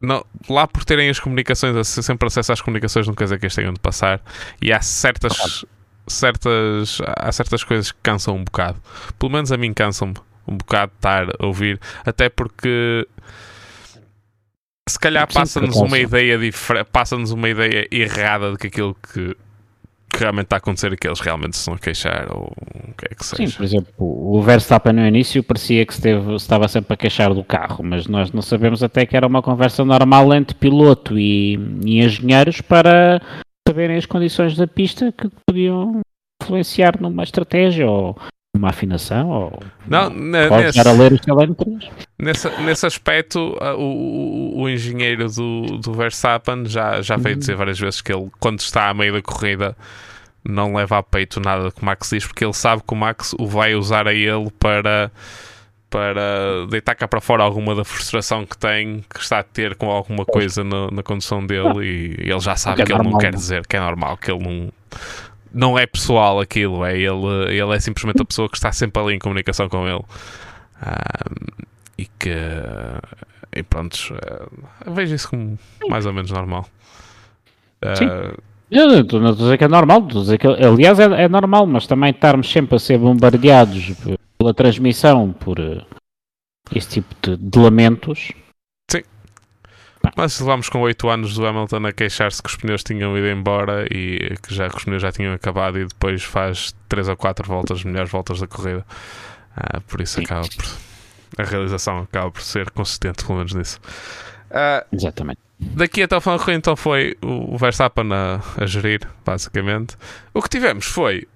[0.00, 3.54] não, lá por terem as comunicações, sempre acesso às comunicações, não quer dizer que as
[3.54, 4.20] tenham de passar,
[4.62, 5.64] e há certas,
[6.06, 8.80] certas, há certas coisas que cansam um bocado.
[9.18, 10.14] Pelo menos a mim cansam-me
[10.46, 13.06] um bocado de estar a ouvir, até porque
[14.88, 19.36] se calhar passa-nos uma ideia diferente, passa-nos uma ideia errada de que aquilo que,
[20.10, 22.52] que realmente está a acontecer é que eles realmente se estão a queixar ou
[22.90, 23.46] o que é que seja.
[23.46, 27.44] Sim, por exemplo, o Verstappen no início parecia que esteve, estava sempre a queixar do
[27.44, 32.00] carro, mas nós não sabemos até que era uma conversa normal entre piloto e, e
[32.00, 33.20] engenheiros para
[33.68, 36.00] saberem as condições da pista que podiam
[36.42, 38.16] influenciar numa estratégia ou
[38.58, 41.20] uma afinação ou não, nesse, a ler os
[42.18, 47.40] nesse, nesse aspecto uh, o, o, engenheiro do, do Verstappen já, já veio uhum.
[47.40, 49.76] dizer várias vezes que ele quando está a meio da corrida
[50.44, 53.34] não leva a peito nada que o Max diz porque ele sabe que o Max
[53.38, 55.10] o vai usar a ele para
[55.90, 59.90] para deitar cá para fora alguma da frustração que tem, que está a ter com
[59.90, 63.04] alguma coisa na, na condução dele e, e ele já sabe que, que é ele
[63.04, 63.12] normal.
[63.12, 64.72] não quer dizer, que é normal, que ele não
[65.52, 69.14] não é pessoal aquilo, é ele, ele é simplesmente a pessoa que está sempre ali
[69.14, 70.04] em comunicação com ele.
[71.96, 72.34] E que.
[73.54, 76.66] E pronto, uh, vejo isso como mais ou menos normal.
[77.82, 78.08] Uh, Sim.
[78.70, 81.28] Eu não estou a dizer que é normal, estou a dizer que, aliás, é, é,
[81.28, 83.92] normal, mas também estarmos sempre a ser bombardeados
[84.36, 85.82] pela transmissão por uh,
[86.74, 88.32] esse tipo de, de lamentos
[90.16, 93.86] mas levámos com 8 anos do Hamilton a queixar-se que os pneus tinham ido embora
[93.90, 97.46] e que já que os pneus já tinham acabado e depois faz 3 ou 4
[97.46, 98.84] voltas, melhores voltas da corrida.
[99.56, 100.66] Uh, por isso acaba por.
[101.36, 103.80] A realização acaba por ser consistente, pelo menos nisso.
[104.50, 105.40] Uh, Exatamente.
[105.60, 109.96] Daqui até o final da corrida, então, foi o Verstappen a, a gerir, basicamente.
[110.32, 111.26] O que tivemos foi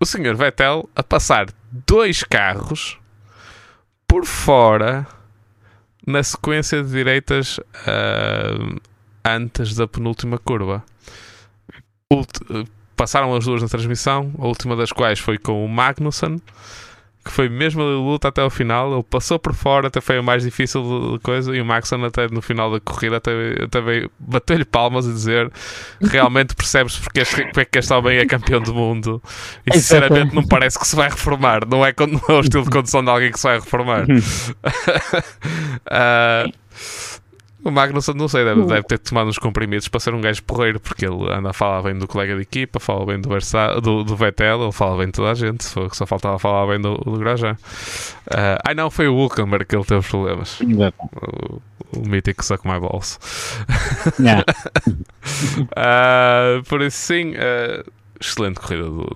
[0.00, 0.34] o Sr.
[0.34, 1.46] Vettel a passar
[1.86, 2.98] dois carros
[4.06, 5.06] por fora
[6.06, 8.80] na sequência de direitas uh,
[9.24, 10.82] antes da penúltima curva.
[12.10, 12.40] Ult
[12.96, 16.40] passaram as duas na transmissão, a última das quais foi com o Magnussen
[17.24, 18.92] que foi mesmo a luta até o final.
[18.92, 21.54] Ele passou por fora, até foi a mais difícil de coisa.
[21.54, 23.32] E o Maxon, até no final da corrida, até,
[24.18, 25.50] bateu-lhe palmas e dizer
[26.02, 29.22] realmente percebes porque, este, porque é que este homem é campeão do mundo.
[29.66, 31.66] E sinceramente, não parece que se vai reformar.
[31.66, 34.04] Não é, não é o estilo de condução de alguém que se vai reformar.
[34.04, 34.06] uh,
[37.64, 40.80] O Magnusson, não sei, deve, deve, ter tomado uns comprimidos para ser um gajo porreiro,
[40.80, 44.02] porque ele anda a falar bem do colega de equipa, fala bem do, Versa, do,
[44.02, 46.96] do Vettel, ele fala bem de toda a gente, só, só faltava falar bem do,
[46.96, 47.56] do Grosjean.
[48.26, 50.60] Uh, ai não, foi o Hulkenberg que ele teve problemas.
[50.60, 51.62] O,
[51.96, 53.20] o mítico Suck My Balls.
[54.18, 54.44] Yeah.
[55.76, 57.88] uh, por isso, sim, uh,
[58.20, 59.06] excelente corrida do,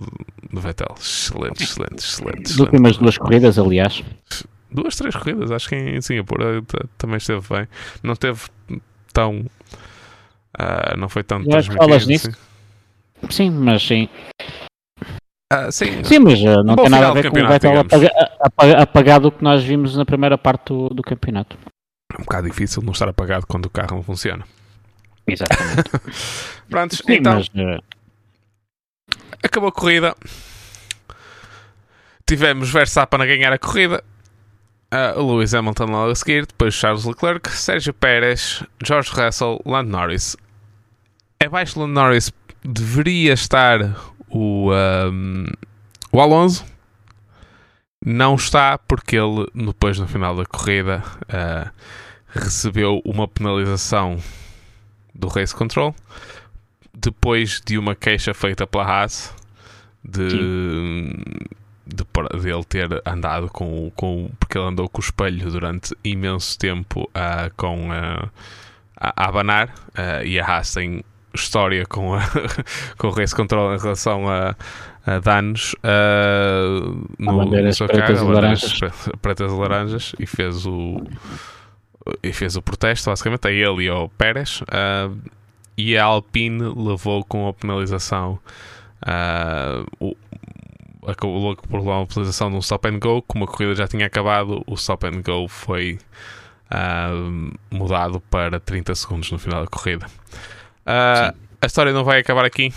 [0.53, 0.95] do Vettel.
[0.97, 2.53] Excelente, excelente, excelente.
[2.53, 4.05] As últimas duas corridas, aliás
[4.71, 5.51] duas, três corridas.
[5.51, 6.63] Acho que em Singapura
[6.99, 7.69] também esteve bem.
[8.03, 8.43] Não teve
[9.13, 9.47] tão.
[10.59, 12.29] Uh, não foi tão Já falas nisso?
[12.29, 13.31] Assim.
[13.31, 14.09] Sim, mas sim.
[15.53, 17.79] Uh, sim, sim, mas uh, não tem nada a ver com o Vettel
[18.41, 21.57] apaga, apagado o que nós vimos na primeira parte do, do campeonato.
[22.13, 24.45] É um bocado difícil não estar apagado quando o carro não funciona.
[25.27, 25.85] Exatamente.
[26.69, 27.35] Prontos, sim, então.
[27.35, 27.83] Mas, uh...
[29.43, 30.17] Acabou a corrida.
[32.29, 34.03] Tivemos Verstappen a ganhar a corrida
[34.93, 40.37] uh, Lewis Hamilton logo a seguir, depois Charles Leclerc, Sérgio Pérez, George Russell, Lando Norris.
[41.45, 42.33] Abaixo de Lando Norris
[42.65, 43.81] deveria estar
[44.29, 45.47] o, um,
[46.13, 46.65] o Alonso.
[48.05, 51.71] Não está porque ele, depois no final da corrida, uh,
[52.29, 54.19] recebeu uma penalização
[55.15, 55.95] do Race Control
[56.95, 59.35] depois de uma queixa feita pela Haas
[60.05, 60.31] de.
[60.31, 61.13] Sim
[61.87, 62.05] de,
[62.41, 64.31] de ele ter andado com, com.
[64.39, 68.31] Porque ele andou com o espelho durante imenso tempo uh, com, uh,
[68.97, 72.21] a, a abanar uh, e a Haas tem história com, a,
[72.99, 74.57] com o Race Control em relação a,
[75.07, 78.81] a danos uh, no, no seu bandeiras
[79.21, 81.03] pretas e laranjas, e fez o
[82.23, 85.17] e fez o protesto basicamente a ele e ao Pérez uh,
[85.77, 88.39] e a Alpine levou com a penalização
[89.03, 90.17] uh,
[91.07, 93.23] acabou por levar uma utilização de um stop and go.
[93.23, 95.99] Como a corrida já tinha acabado, o stop and go foi
[96.71, 100.07] uh, mudado para 30 segundos no final da corrida.
[100.87, 102.73] Uh, a história não vai acabar aqui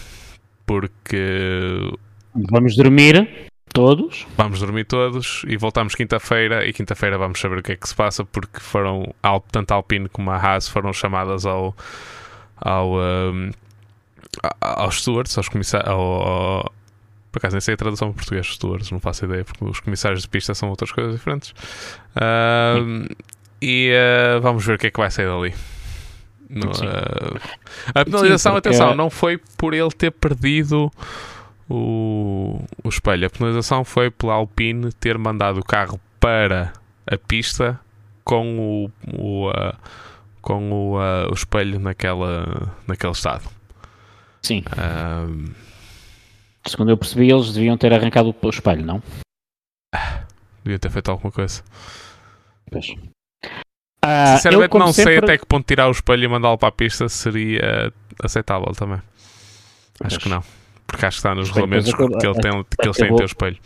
[0.65, 1.91] porque
[2.33, 4.27] vamos dormir todos.
[4.37, 6.65] Vamos dormir todos e voltamos quinta-feira.
[6.67, 9.13] E quinta-feira vamos saber o que é que se passa porque foram
[9.51, 11.75] tanto a Alpine como a Haas foram chamadas ao.
[12.57, 13.51] ao um,
[14.61, 16.71] aos stewards, aos comissários, ao,
[17.31, 19.79] por acaso nem sei a tradução para português dos stewards, não faço ideia, porque os
[19.79, 21.51] comissários de pista são outras coisas diferentes.
[22.15, 23.07] Uh,
[23.61, 25.53] e uh, vamos ver o que é que vai sair dali.
[26.49, 27.39] No, uh,
[27.93, 28.69] a penalização, Sim, porque...
[28.69, 30.91] atenção, não foi por ele ter perdido
[31.69, 33.27] o, o espelho.
[33.27, 36.73] A penalização foi pela Alpine ter mandado o carro para
[37.05, 37.79] a pista
[38.23, 39.75] com o, o, uh,
[40.41, 43.43] com o, uh, o espelho naquela, naquele estado.
[44.41, 44.63] Sim.
[44.77, 45.68] Um...
[46.65, 49.01] Segundo eu percebi, eles deviam ter arrancado o espelho, não?
[50.63, 51.63] Deviam ter feito alguma coisa.
[52.69, 52.87] Pois.
[54.05, 55.13] Uh, Sinceramente, eu, não sempre...
[55.13, 59.01] sei até que ponto tirar o espelho e mandá-lo para a pista seria aceitável também.
[60.01, 60.17] Acho pois.
[60.17, 60.43] que não.
[60.85, 63.57] Porque acho que está nos regulamentos que, ele tem, que eles têm ter o espelho.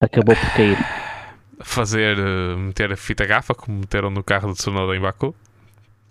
[0.00, 0.78] Acabou por cair.
[1.60, 5.34] Fazer, uh, meter a fita gafa, como meteram no carro do Tsunoda em Baku.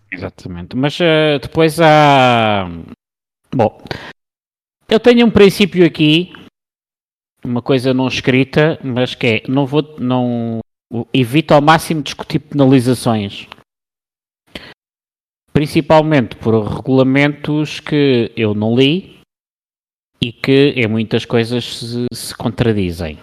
[0.10, 0.78] Exatamente.
[0.78, 2.70] Mas uh, depois há.
[3.54, 3.84] Bom,
[4.92, 6.34] eu tenho um princípio aqui,
[7.44, 9.96] uma coisa não escrita, mas que é: não vou.
[9.98, 10.60] Não,
[11.14, 13.48] evito ao máximo discutir penalizações.
[15.54, 19.20] Principalmente por regulamentos que eu não li
[20.22, 23.18] e que em muitas coisas se, se contradizem.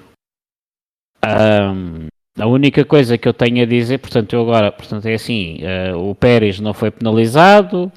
[1.24, 2.06] Um,
[2.38, 5.98] a única coisa que eu tenho a dizer, portanto, eu agora, portanto, é assim: uh,
[5.98, 7.92] o Pérez não foi penalizado,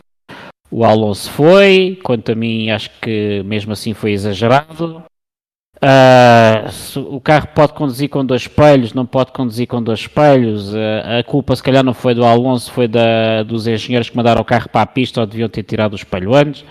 [0.72, 5.04] o Alonso foi, quanto a mim, acho que mesmo assim foi exagerado.
[5.84, 10.74] Uh, o carro pode conduzir com dois espelhos, não pode conduzir com dois espelhos.
[10.74, 14.42] Uh, a culpa, se calhar, não foi do Alonso, foi da, dos engenheiros que mandaram
[14.42, 16.62] o carro para a pista ou deviam ter tirado o espelho antes.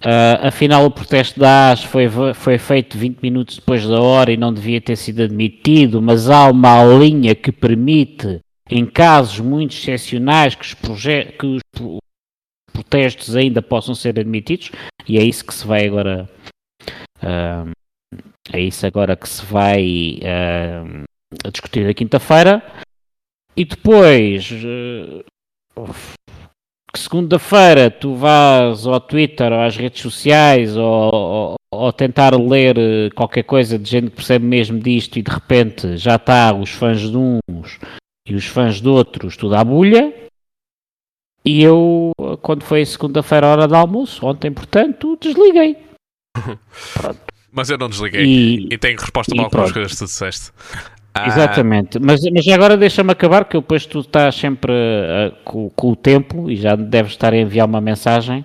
[0.00, 4.36] Uh, afinal, o protesto da AS foi, foi feito 20 minutos depois da hora e
[4.36, 8.38] não devia ter sido admitido, mas há uma linha que permite,
[8.70, 11.98] em casos muito excepcionais, que os, que os
[12.78, 14.70] protestos ainda possam ser admitidos,
[15.06, 16.28] e é isso que se vai agora.
[17.22, 17.70] Uh,
[18.52, 22.62] é isso agora que se vai uh, discutir na quinta-feira.
[23.56, 24.48] E depois,
[26.94, 33.10] segunda-feira tu vás ao Twitter ou às redes sociais ou, ou, ou, tentar ler eh,
[33.14, 37.00] qualquer coisa de gente que percebe mesmo disto e de repente já está os fãs
[37.00, 37.80] de uns
[38.26, 40.27] e os fãs de outros tudo à bulha.
[41.48, 45.78] E eu, quando foi segunda-feira hora de almoço, ontem, portanto, desliguei.
[47.50, 48.22] Mas eu não desliguei.
[48.22, 50.52] E, e tenho resposta para algumas coisas que tu disseste.
[51.14, 51.26] Ah.
[51.26, 55.96] Exatamente, mas, mas agora deixa-me acabar, que depois tu estás sempre uh, com, com, o
[55.96, 58.44] tempo e já deves estar a enviar uma mensagem.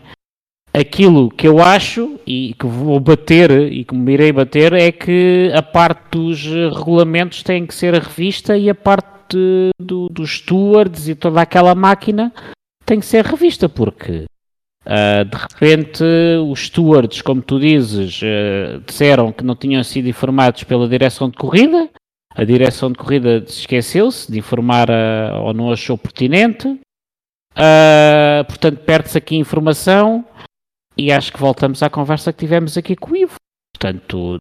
[0.74, 5.52] Aquilo que eu acho e que vou bater e que me irei bater é que
[5.54, 9.38] a parte dos regulamentos tem que ser revista e a parte
[9.78, 12.34] do, dos stewards e toda aquela máquina
[12.86, 14.26] tem que ser revista, porque
[14.86, 16.04] uh, de repente
[16.50, 21.38] os stewards, como tu dizes, uh, disseram que não tinham sido informados pela direção de
[21.38, 21.90] corrida
[22.36, 26.68] a direção de corrida esqueceu-se de informar a, ou não achou pertinente.
[26.68, 30.26] Uh, portanto, perde-se aqui informação
[30.98, 33.36] e acho que voltamos à conversa que tivemos aqui com o Ivo.
[33.72, 34.38] Portanto,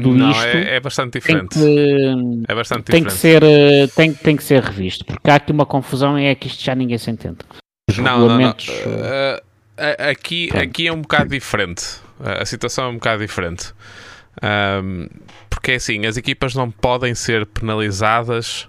[0.00, 1.58] tudo não, isto é, é, bastante diferente.
[1.58, 3.14] Que, é bastante tem diferente.
[3.14, 6.46] Que ser, tem, tem que ser revisto, porque há aqui uma confusão e é que
[6.46, 7.38] isto já ninguém se entende.
[7.90, 8.68] Os não, regulamentos.
[8.68, 9.36] Não, não.
[9.38, 11.84] Uh, aqui, aqui é um bocado diferente.
[12.20, 13.72] A situação é um bocado diferente.
[14.42, 15.08] Um,
[15.50, 18.68] porque é assim, as equipas não podem ser penalizadas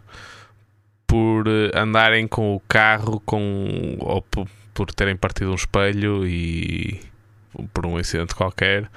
[1.07, 6.99] por eh, andarem com o carro com, ou por, por terem partido um espelho e
[7.73, 8.89] por um incidente qualquer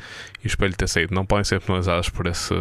[0.42, 1.14] e o espelho ter saído.
[1.14, 2.54] Não podem ser penalizadas por esse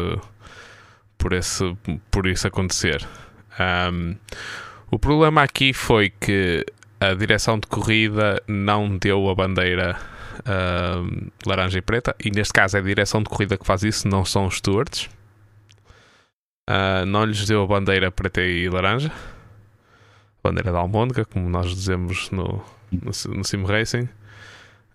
[1.18, 1.76] por, esse,
[2.12, 3.06] por isso acontecer.
[3.60, 4.16] Um,
[4.92, 6.66] o problema aqui foi que
[7.00, 9.98] a direção de corrida não deu a bandeira
[10.40, 14.08] uh, laranja e preta, e neste caso é a direção de corrida que faz isso,
[14.08, 15.10] não são os stewards.
[16.70, 19.12] Uh, não lhes deu a bandeira preta e laranja,
[20.44, 24.10] bandeira da almôndega, como nós dizemos no, no, no Sim Racing.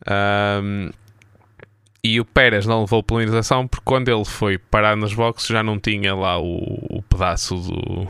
[0.08, 0.90] Um,
[2.02, 5.78] e o Pérez não levou penalização porque quando ele foi parar nas boxes já não
[5.78, 8.08] tinha lá o, o pedaço do,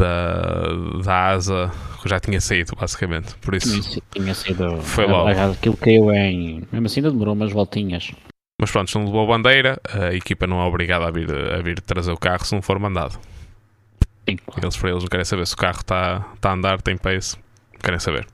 [0.00, 1.70] da, da asa
[2.02, 3.34] que já tinha saído, basicamente.
[3.36, 4.80] Por isso tinha, saído.
[4.80, 5.28] Foi logo.
[5.28, 6.62] Aquilo caiu em.
[6.72, 8.10] Mesmo assim, ainda demorou umas voltinhas.
[8.58, 11.62] Mas pronto, se não levou a bandeira, a equipa não é obrigada a vir, a
[11.62, 13.18] vir trazer o carro se não for mandado.
[14.28, 14.64] Sim, claro.
[14.64, 17.36] Eles para eles não querem saber se o carro está tá a andar, tem pace,
[17.82, 18.26] querem saber.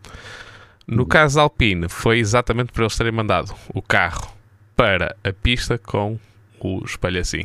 [0.86, 4.32] No caso da Alpine, foi exatamente por eles terem mandado o carro
[4.76, 6.18] para a pista com
[6.60, 7.44] o espelho assim.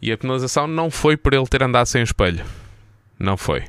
[0.00, 2.44] E a penalização não foi por ele ter andado sem o espelho.
[3.18, 3.64] Não foi.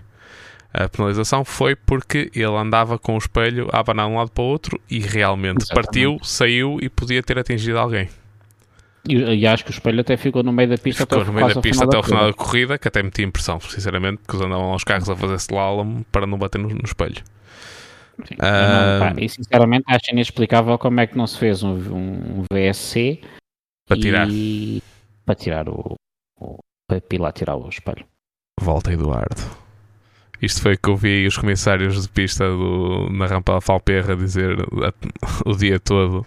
[0.73, 4.43] A penalização foi porque ele andava com o espelho a abanar de um lado para
[4.43, 5.85] o outro e realmente Exatamente.
[5.85, 8.09] partiu, saiu e podia ter atingido alguém.
[9.07, 11.33] E, e, acho que o espelho até ficou no meio da pista ficou até, no
[11.33, 14.33] meio da pista até o final da corrida, que até me tinha impressão, sinceramente, que
[14.33, 17.21] eles andavam aos carros a fazer slalom para não bater no, no espelho.
[18.25, 22.43] Sim, não, pá, e sinceramente acho inexplicável como é que não se fez um, um
[22.51, 23.21] VSC
[23.87, 24.81] para tirar, e...
[25.25, 25.95] para tirar o,
[26.39, 28.05] o para pilar tirar o espelho.
[28.59, 29.41] Volta Eduardo.
[30.41, 34.57] Isto foi que eu vi os comissários de pista do, na rampa da Falperra dizer
[35.45, 36.25] o dia todo.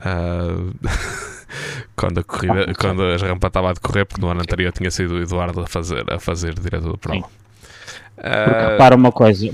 [0.00, 0.74] Uh,
[1.96, 4.90] quando a corrida, ah, quando a rampa estava a decorrer, porque no ano anterior tinha
[4.90, 7.28] sido o Eduardo a fazer, a fazer direto do prova.
[8.14, 8.70] Porque uh...
[8.70, 9.46] repara uma coisa,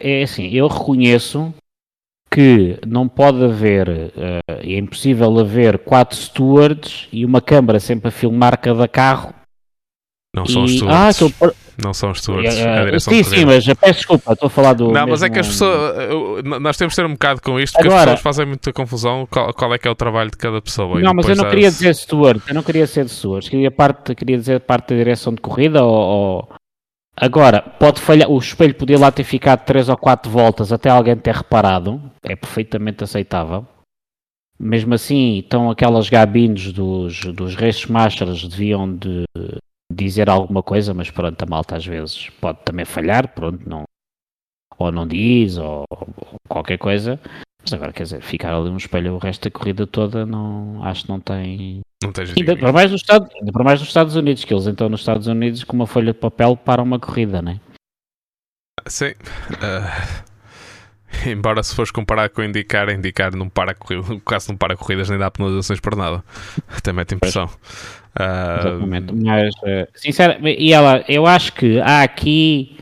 [0.00, 1.54] é assim, eu reconheço
[2.30, 8.10] que não pode haver, uh, é impossível haver quatro stewards e uma câmara sempre a
[8.10, 9.32] filmar cada carro.
[10.34, 10.52] Não e...
[10.52, 11.22] são os stewards.
[11.40, 12.54] Ah, Não são os stewards.
[12.54, 14.86] Uh, é sim, sim, mas peço desculpa, estou a falar do.
[14.86, 15.10] Não, mesmo...
[15.10, 16.44] mas é que as pessoas.
[16.44, 19.26] Nós temos de ter um bocado com isto, porque Agora, as pessoas fazem muita confusão
[19.30, 21.00] qual, qual, é que é o trabalho de cada pessoa.
[21.00, 24.36] Não, mas eu não queria dizer steward, eu não queria ser steward, queria, parte, queria
[24.36, 26.48] dizer parte da direção de corrida ou, ou
[27.20, 31.16] Agora, pode falhar, o espelho podia lá ter ficado 3 ou 4 voltas até alguém
[31.16, 33.66] ter reparado, é perfeitamente aceitável.
[34.56, 39.24] Mesmo assim, então aquelas gabines dos, dos race masters deviam de
[39.92, 43.82] dizer alguma coisa, mas pronto, a malta às vezes pode também falhar, pronto, não,
[44.78, 47.20] ou não diz, ou, ou qualquer coisa.
[47.68, 51.02] Mas agora, quer dizer, ficar ali um espelho o resto da corrida toda, não, acho
[51.02, 51.82] que não tem.
[52.02, 54.66] Não tem ainda, para mais nos Estados, ainda para mais nos Estados Unidos, que eles
[54.66, 57.60] então nos Estados Unidos com uma folha de papel param uma corrida, não é?
[58.86, 59.10] Sim.
[59.10, 60.24] Uh,
[61.28, 65.18] embora se fores comparar com indicar, indicar não para corrida, caso não para corridas nem
[65.18, 66.24] dá penalizações por nada.
[66.74, 67.50] Até mete impressão.
[68.18, 69.14] Uh, Exatamente.
[69.14, 72.78] Mas, uh, sinceramente, e ela, eu acho que há aqui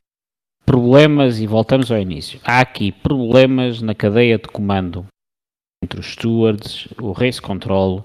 [0.67, 5.07] problemas, e voltamos ao início, há aqui problemas na cadeia de comando
[5.83, 8.05] entre os stewards, o race control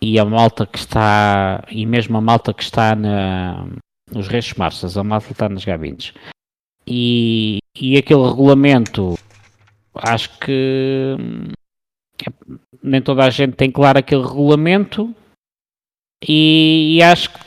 [0.00, 3.66] e a malta que está, e mesmo a malta que está na,
[4.10, 6.14] nos race masters, a malta que está nas gabines.
[6.86, 9.18] E, e aquele regulamento,
[9.94, 11.16] acho que
[12.82, 15.14] nem toda a gente tem claro aquele regulamento
[16.26, 17.40] e, e acho que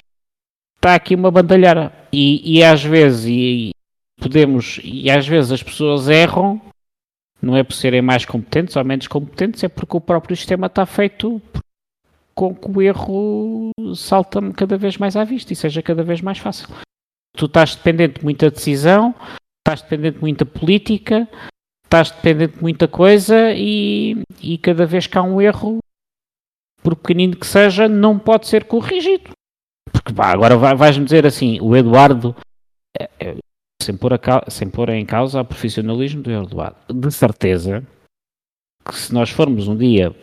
[0.76, 1.92] está aqui uma bandalhara.
[2.12, 3.72] E, e às vezes, e,
[4.20, 6.62] podemos, e às vezes as pessoas erram,
[7.42, 10.86] não é por serem mais competentes ou menos competentes, é porque o próprio sistema está
[10.86, 11.42] feito
[12.34, 16.38] com que o erro salta-me cada vez mais à vista e seja cada vez mais
[16.38, 16.68] fácil.
[17.36, 19.14] Tu estás dependente de muita decisão,
[19.60, 21.28] estás dependente de muita política,
[21.84, 25.80] estás dependente de muita coisa e, e cada vez que há um erro,
[26.82, 29.32] por pequenino que seja, não pode ser corrigido.
[29.92, 32.36] Porque agora vais-me dizer assim, o Eduardo,
[33.00, 33.38] é, é,
[33.84, 36.78] sem pôr, a, sem pôr em causa o profissionalismo do Eduardo.
[36.92, 37.84] De certeza
[38.86, 40.14] que se nós formos um dia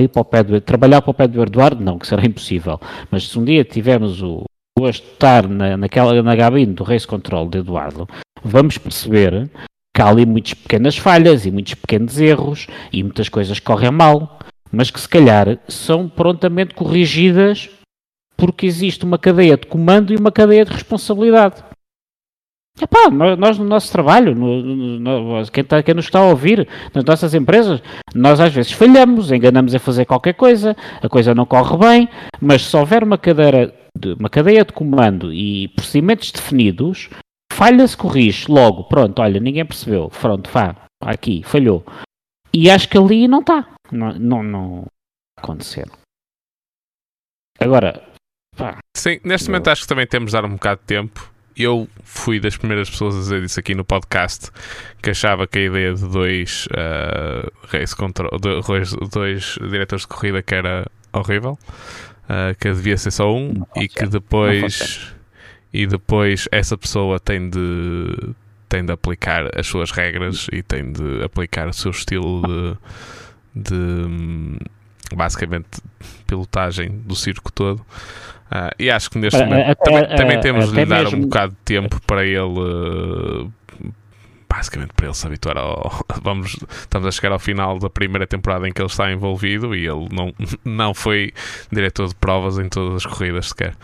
[0.00, 2.80] ir para o pé do, trabalhar para o pé do Eduardo, não, que será impossível,
[3.10, 4.44] mas se um dia tivermos o
[4.78, 8.08] gosto de estar na, naquela, na gabine do Race Control de Eduardo,
[8.42, 9.48] vamos perceber
[9.94, 13.90] que há ali muitas pequenas falhas e muitos pequenos erros e muitas coisas que correm
[13.90, 14.38] mal,
[14.72, 17.68] mas que se calhar são prontamente corrigidas
[18.36, 21.62] porque existe uma cadeia de comando e uma cadeia de responsabilidade.
[22.80, 24.62] Epá, nós no nosso trabalho, no,
[24.98, 27.82] no, quem, tá, quem nos está a ouvir, nas nossas empresas,
[28.14, 32.08] nós às vezes falhamos, enganamos a fazer qualquer coisa, a coisa não corre bem,
[32.40, 37.10] mas se houver uma, cadeira de, uma cadeia de comando e procedimentos definidos,
[37.52, 41.84] falha-se, corrige, logo, pronto, olha, ninguém percebeu, pronto, vá, aqui, falhou.
[42.54, 44.86] E acho que ali não está, não, não, não
[45.38, 45.88] acontecer.
[47.60, 48.02] Agora,
[48.56, 48.78] pá.
[48.96, 52.40] Sim, neste momento acho que também temos de dar um bocado de tempo eu fui
[52.40, 54.50] das primeiras pessoas a dizer isso aqui no podcast
[55.02, 60.42] que achava que a ideia de dois uh, race control, dois, dois diretores de corrida
[60.42, 61.58] que era horrível,
[62.24, 65.12] uh, que devia ser só um e que depois
[65.72, 68.34] e depois essa pessoa tem de
[68.68, 72.42] tem de aplicar as suas regras e tem de aplicar o seu estilo
[73.54, 74.56] de, de hum,
[75.14, 75.68] basicamente
[76.26, 77.84] pilotagem do circo todo.
[78.52, 81.18] Uh, e acho que neste momento até, também, também, temos de lhe dar mesmo...
[81.18, 82.58] um bocado de tempo para ele.
[82.58, 83.50] Uh,
[84.46, 86.04] basicamente para ele se habituar ao.
[86.22, 89.86] Vamos, estamos a chegar ao final da primeira temporada em que ele está envolvido e
[89.86, 90.32] ele não,
[90.64, 91.32] não foi
[91.72, 93.74] diretor de provas em todas as corridas sequer.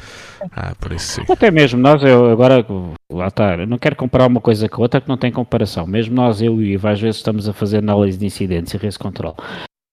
[0.53, 1.33] Ah, por isso sim.
[1.33, 2.65] Até mesmo nós, eu agora
[3.11, 5.87] lá está, não quero comparar uma coisa com outra que não tem comparação.
[5.87, 8.99] Mesmo nós, eu e Ivo, às vezes estamos a fazer análise de incidentes e race
[8.99, 9.35] control.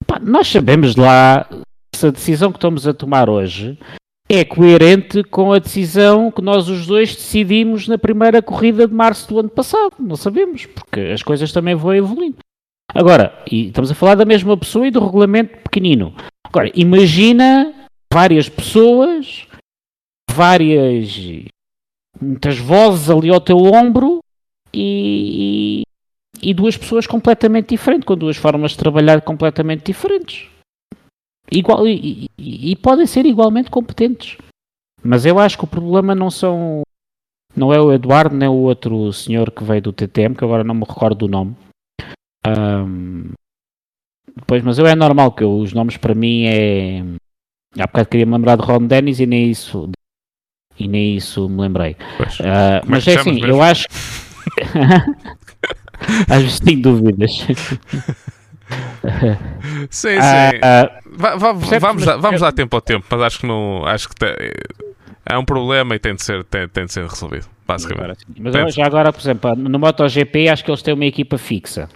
[0.06, 1.48] Pá, nós sabemos lá
[1.96, 3.80] se a decisão que estamos a tomar hoje
[4.28, 9.30] é coerente com a decisão que nós os dois decidimos na primeira corrida de março
[9.30, 9.94] do ano passado.
[10.00, 12.38] Não sabemos, porque as coisas também vão evoluindo.
[12.94, 16.16] Agora, e estamos a falar da mesma pessoa e do regulamento pequenino.
[16.44, 17.74] Agora, imagina
[18.12, 19.48] várias pessoas,
[20.32, 21.20] várias,
[22.20, 24.20] muitas vozes ali ao teu ombro
[24.74, 25.84] e,
[26.42, 30.55] e duas pessoas completamente diferentes, com duas formas de trabalhar completamente diferentes.
[31.52, 34.38] Igual, e, e, podem ser igualmente competentes.
[35.04, 36.82] Mas eu acho que o problema não são.
[37.56, 40.76] Não é o Eduardo, nem o outro senhor que veio do TTM, que agora não
[40.76, 41.56] me recordo do nome.
[42.46, 43.32] Um,
[44.46, 47.04] pois, mas eu é normal que eu, os nomes para mim é.
[47.78, 49.90] Há bocado queria me lembrar de Ron Dennis e nem isso.
[50.78, 51.96] E nem isso me lembrei.
[52.18, 53.48] Pois, uh, mas é assim, mesmo?
[53.48, 53.86] eu acho.
[56.30, 57.32] Às vezes tenho dúvidas.
[59.90, 60.60] sim, sim.
[60.62, 61.00] Ah,
[61.38, 63.86] vamos, vamos, dar, vamos dar tempo ao tempo, mas acho que não.
[63.86, 64.16] Acho que
[65.26, 68.26] é um problema e tem de ser, tem, tem de ser resolvido, basicamente.
[68.38, 71.90] Mas já agora, por exemplo, no MotoGP acho que eles têm uma equipa fixa.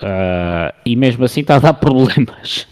[0.00, 2.68] Uh, e mesmo assim está a dar problemas.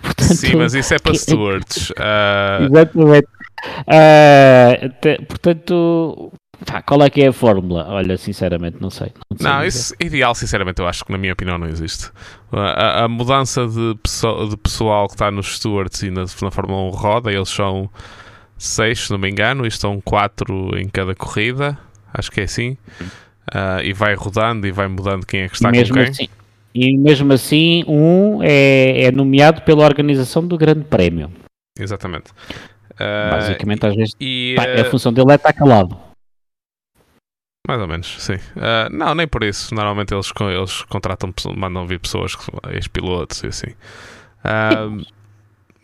[0.00, 1.90] Portanto, Sim, mas isso é para stewards.
[1.90, 2.64] Uh...
[2.70, 3.28] Exatamente.
[3.88, 6.32] Uh, te, portanto,
[6.64, 7.86] Tá, qual é que é a fórmula?
[7.88, 9.12] Olha, sinceramente, não sei.
[9.30, 12.10] Não, sei não isso ideal, sinceramente, eu acho que na minha opinião não existe.
[12.50, 16.82] A, a mudança de, pessoal, de pessoal que está nos stewards e na, na Fórmula
[16.88, 17.90] 1 roda, eles são
[18.56, 21.78] seis, se não me engano, e estão quatro em cada corrida,
[22.12, 22.78] acho que é assim.
[23.54, 26.10] Uh, e vai rodando e vai mudando quem é que está mesmo com quem.
[26.10, 26.28] Assim,
[26.74, 31.30] e mesmo assim, um é, é nomeado pela organização do Grande Prémio.
[31.78, 32.30] Exatamente.
[32.92, 36.05] Uh, Basicamente, às vezes, e, a função dele é estar calado.
[37.66, 38.34] Mais ou menos, sim.
[38.34, 39.74] Uh, não, nem por isso.
[39.74, 42.36] Normalmente eles, eles contratam, mandam vir pessoas,
[42.70, 43.70] ex-pilotos e assim.
[44.44, 45.04] Uh,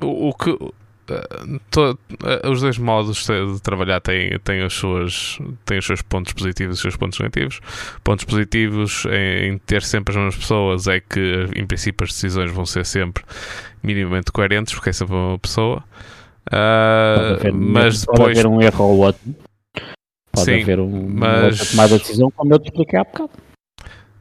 [0.01, 0.51] o, o, que.
[0.51, 0.73] Uh,
[1.73, 1.99] to,
[2.49, 6.79] os dois modos de trabalhar têm, têm, as suas, têm os seus pontos positivos e
[6.79, 7.61] os seus pontos negativos.
[8.05, 12.53] Pontos positivos em, em, ter sempre as mesmas pessoas é que, em princípio, as decisões
[12.53, 13.25] vão ser sempre
[13.83, 15.83] minimamente coerentes, porque é sempre uma pessoa.
[17.53, 18.19] mas depois.
[18.21, 19.21] Pode haver um erro ou outro.
[20.45, 21.61] Pode Sim, haver um, mas...
[21.61, 23.31] uma tomada de decisão, como eu te expliquei há bocado.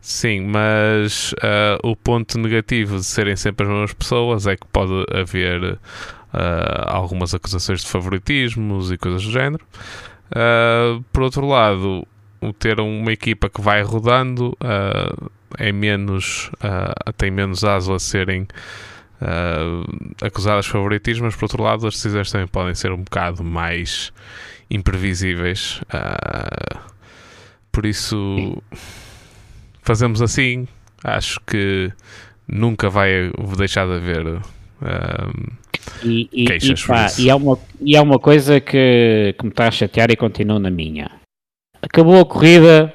[0.02, 5.06] Sim, mas uh, o ponto negativo de serem sempre as mesmas pessoas é que pode
[5.14, 5.78] haver uh,
[6.88, 9.64] algumas acusações de favoritismos e coisas do género.
[10.32, 12.08] Uh, por outro lado,
[12.58, 14.58] ter uma equipa que vai rodando
[15.60, 16.50] é menos,
[17.16, 18.48] tem menos aso a serem
[20.24, 24.12] acusadas de favoritismo, mas por outro lado, as decisões também podem ser um bocado mais
[24.72, 25.82] imprevisíveis.
[25.94, 26.80] Uh,
[27.72, 28.58] por isso,
[29.82, 30.68] fazemos assim.
[31.04, 31.92] Acho que
[32.48, 34.42] nunca vai deixar de haver uh,
[36.04, 36.82] e, e, queixas.
[36.82, 40.16] E, pá, e, há uma, e uma coisa que, que me está a chatear e
[40.16, 41.12] continuo na minha.
[41.82, 42.94] Acabou a corrida,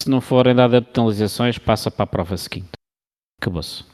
[0.00, 2.70] se não forem dadas penalizações, passa para a prova seguinte.
[3.40, 3.84] Acabou-se.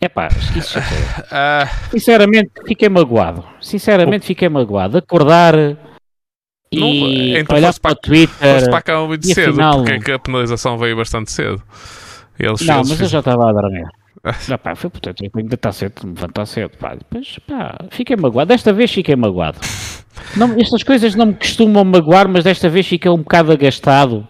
[0.00, 1.90] É pá, isso uh...
[1.90, 3.44] Sinceramente, fiquei magoado.
[3.60, 4.96] Sinceramente, fiquei magoado.
[4.96, 5.54] Acordar
[6.72, 8.54] não, e então olhar para o Twitter.
[8.54, 9.84] Foste para cá muito cedo, afinal...
[9.84, 11.60] porque é a penalização veio bastante cedo.
[12.38, 13.04] Eles, não, eles mas fizeram...
[13.04, 13.88] eu já estava a dormir.
[14.48, 16.76] não, pá, foi portanto, ainda está cedo, me levantar cedo.
[16.78, 16.94] Pá.
[16.94, 18.48] Depois, pá, fiquei magoado.
[18.48, 19.58] Desta vez fiquei magoado.
[20.36, 24.26] Não, estas coisas não me costumam magoar, mas desta vez fiquei um bocado agastado.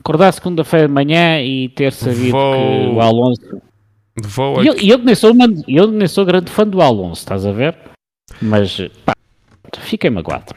[0.00, 2.54] Acordar segunda-feira de manhã e ter sabido Vou...
[2.54, 3.62] que o Alonso.
[4.24, 5.32] Vou e eu, eu, nem sou,
[5.68, 7.76] eu nem sou grande fã do Alonso, estás a ver?
[8.40, 9.14] Mas, pá,
[9.78, 10.54] fiquei magoado.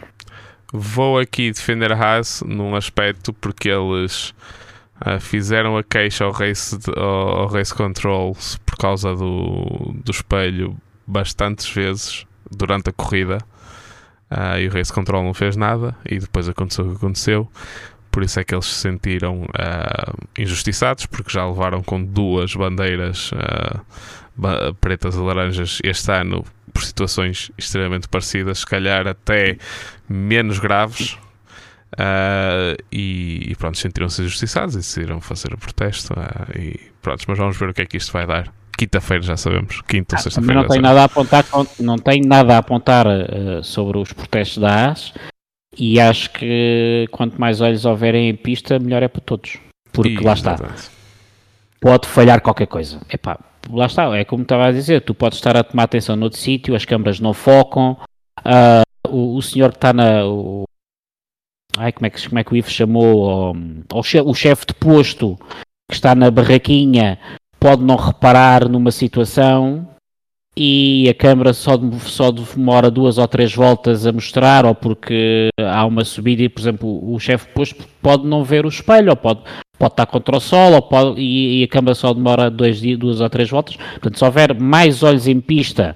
[0.78, 4.34] Vou aqui defender a Haas num aspecto porque eles
[5.06, 8.36] uh, fizeram a queixa ao Race, ao, race Control
[8.66, 10.76] por causa do, do espelho
[11.08, 13.38] bastantes vezes durante a corrida
[14.30, 17.50] uh, e o Race Control não fez nada e depois aconteceu o que aconteceu.
[18.12, 23.32] Por isso é que eles se sentiram uh, injustiçados porque já levaram com duas bandeiras
[24.82, 26.44] pretas e laranjas este ano
[26.76, 29.58] por situações extremamente parecidas, se calhar até
[30.10, 31.18] menos graves.
[31.94, 36.14] Uh, e, e, pronto, sentiram-se injustiçados e decidiram fazer o protesto.
[36.14, 38.54] Uh, e pronto, mas vamos ver o que é que isto vai dar.
[38.78, 40.62] Quinta-feira já sabemos, quinta ou ah, sexta-feira.
[40.62, 41.46] Não, tem nada a apontar,
[41.80, 45.14] não tem nada a apontar uh, sobre os protestos da AS
[45.78, 49.58] e acho que quanto mais olhos houverem em pista, melhor é para todos.
[49.94, 50.58] Porque e, lá está.
[51.80, 53.00] Pode falhar qualquer coisa.
[53.10, 53.40] Epá,
[53.70, 56.76] lá está, é como estava a dizer, tu podes estar a tomar atenção noutro sítio,
[56.76, 57.98] as câmaras não focam,
[58.40, 60.26] uh, o, o, senhor que está na.
[60.26, 60.66] O,
[61.78, 63.56] ai, como é que, como é que o Ivo chamou?
[63.94, 65.38] O, o chefe de posto
[65.90, 67.20] que está na barraquinha
[67.60, 69.88] pode não reparar numa situação
[70.58, 75.86] e a câmara só, só demora duas ou três voltas a mostrar, ou porque há
[75.86, 79.18] uma subida e, por exemplo, o chefe de posto pode não ver o espelho, ou
[79.18, 79.42] pode,
[79.78, 83.30] pode estar contra o sol pode, e, e, a câmara só demora dois, duas ou
[83.30, 83.76] três voltas.
[83.76, 85.96] Portanto, se houver mais olhos em pista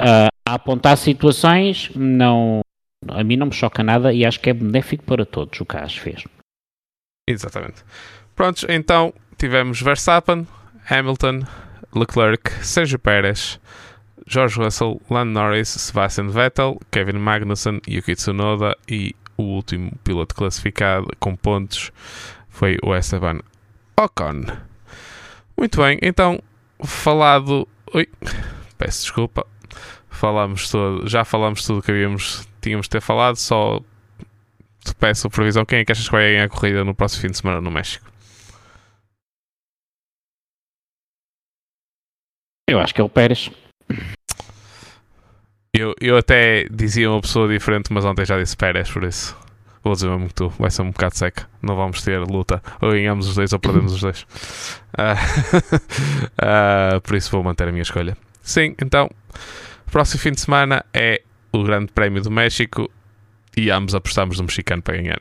[0.00, 2.60] uh, a apontar situações, não,
[3.08, 5.76] a mim não me choca nada e acho que é benéfico para todos o que
[5.76, 6.24] a AS fez.
[7.28, 7.84] Exatamente.
[8.34, 10.46] Prontos, então tivemos Verstappen,
[10.88, 11.42] Hamilton,
[11.94, 13.60] Leclerc, Sérgio Pérez,
[14.26, 21.08] George Russell, Lando Norris, Sebastian Vettel, Kevin Magnussen, Yuki Tsunoda e o último piloto classificado
[21.18, 21.92] com pontos
[22.58, 23.38] foi o Esteban
[23.96, 24.42] Ocon.
[25.56, 26.42] Muito bem, então
[26.82, 27.68] falado.
[27.94, 28.08] Oi,
[28.76, 29.46] peço desculpa.
[30.10, 33.80] Falamos todo, já falamos tudo que havíamos, tínhamos de ter falado, só
[34.84, 35.64] te peço a previsão.
[35.64, 37.70] Quem é que achas que vai ganhar a corrida no próximo fim de semana no
[37.70, 38.10] México?
[42.68, 43.52] Eu acho que é o Pérez.
[45.72, 49.36] Eu, eu até dizia uma pessoa diferente, mas ontem já disse Pérez, por isso
[49.88, 50.48] vou dizer mesmo que tu.
[50.58, 51.48] Vai ser um bocado seca.
[51.62, 52.62] Não vamos ter luta.
[52.80, 54.22] Ou ganhamos os dois ou perdemos os dois.
[54.94, 55.16] Uh,
[56.96, 58.16] uh, por isso vou manter a minha escolha.
[58.42, 59.10] Sim, então,
[59.90, 62.90] próximo fim de semana é o Grande Prémio do México
[63.56, 65.20] e ambos apostamos no mexicano para ganhar.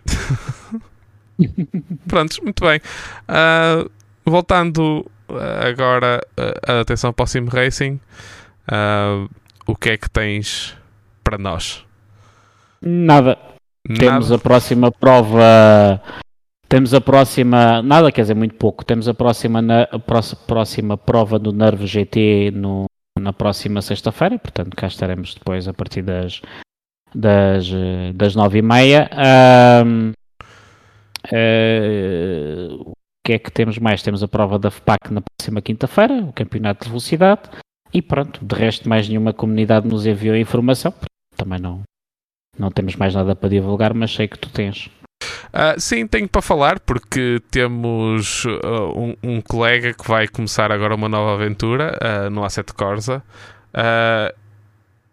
[2.07, 2.80] Prontos, muito bem.
[3.27, 3.89] Uh,
[4.26, 5.10] voltando
[5.68, 6.22] agora
[6.68, 7.99] a atenção para o Sim Racing.
[8.68, 9.30] Uh,
[9.65, 10.77] o que é que tens
[11.23, 11.85] para nós?
[12.81, 13.38] Nada.
[13.88, 14.00] Nada.
[14.00, 16.02] Temos a próxima prova.
[16.68, 17.82] Temos a próxima.
[17.82, 18.84] Nada, quer dizer, muito pouco.
[18.84, 22.86] Temos a próxima, na, a próxima prova do Nervo GT no,
[23.20, 24.38] na próxima sexta-feira.
[24.38, 26.42] Portanto, cá estaremos depois a partir das,
[27.14, 27.70] das,
[28.16, 29.10] das nove e meia.
[29.86, 30.12] Um,
[31.32, 32.94] uh, o
[33.26, 34.04] que é que temos mais?
[34.04, 37.42] Temos a prova da FPAC na próxima quinta-feira, o Campeonato de Velocidade.
[37.94, 40.94] E pronto, de resto, mais nenhuma comunidade nos enviou informação.
[41.36, 41.84] Também não,
[42.58, 44.90] não temos mais nada para divulgar, mas sei que tu tens.
[45.48, 50.94] Uh, sim, tenho para falar porque temos uh, um, um, colega que vai começar agora
[50.94, 53.24] uma nova aventura uh, no Asset Corsa.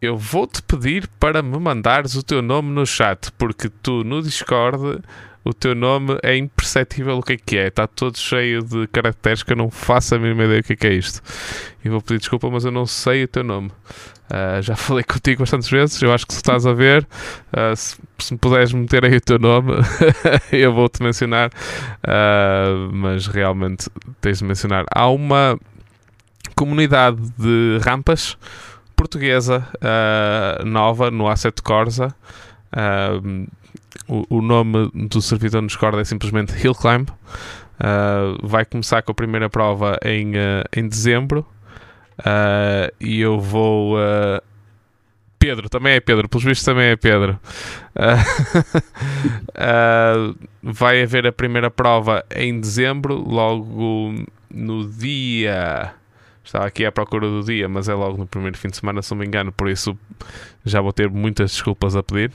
[0.01, 5.01] eu vou-te pedir para me mandares o teu nome no chat porque tu no Discord
[5.45, 7.67] o teu nome é imperceptível o que é que é.
[7.69, 10.77] Está todo cheio de caracteres que eu não faço a mínima ideia o que é
[10.77, 11.21] que é isto.
[11.85, 13.71] E vou pedir desculpa, mas eu não sei o teu nome.
[14.25, 17.07] Uh, já falei contigo bastantes vezes, eu acho que se estás a ver,
[17.53, 19.73] uh, se, se, me puderes meter aí o teu nome,
[20.51, 23.91] eu vou-te mencionar, uh, mas realmente
[24.21, 24.87] tens de mencionar.
[24.91, 25.59] Há uma
[26.55, 28.39] comunidade de rampas
[28.97, 29.67] portuguesa
[30.65, 32.15] nova no Asset Corsa.
[34.07, 37.09] O, o nome do servidor no Discord é simplesmente Hill Climb.
[38.41, 40.35] Vai começar com a primeira prova em,
[40.77, 41.45] em dezembro.
[42.19, 43.97] Uh, e eu vou.
[45.39, 47.39] Pedro, também é Pedro, pelos vistos também é Pedro.
[50.63, 54.15] vai haver a primeira prova em dezembro, logo
[54.51, 55.95] no dia
[56.45, 59.11] Estava aqui à procura do dia, mas é logo no primeiro fim de semana, se
[59.13, 59.99] não me engano, por isso
[60.63, 62.31] já vou ter muitas desculpas a pedir.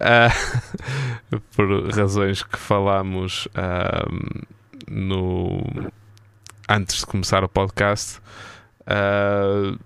[0.00, 4.44] uh, por razões que falámos uh,
[4.90, 5.62] no,
[6.72, 8.18] antes de começar o podcast.
[8.82, 9.78] Uh,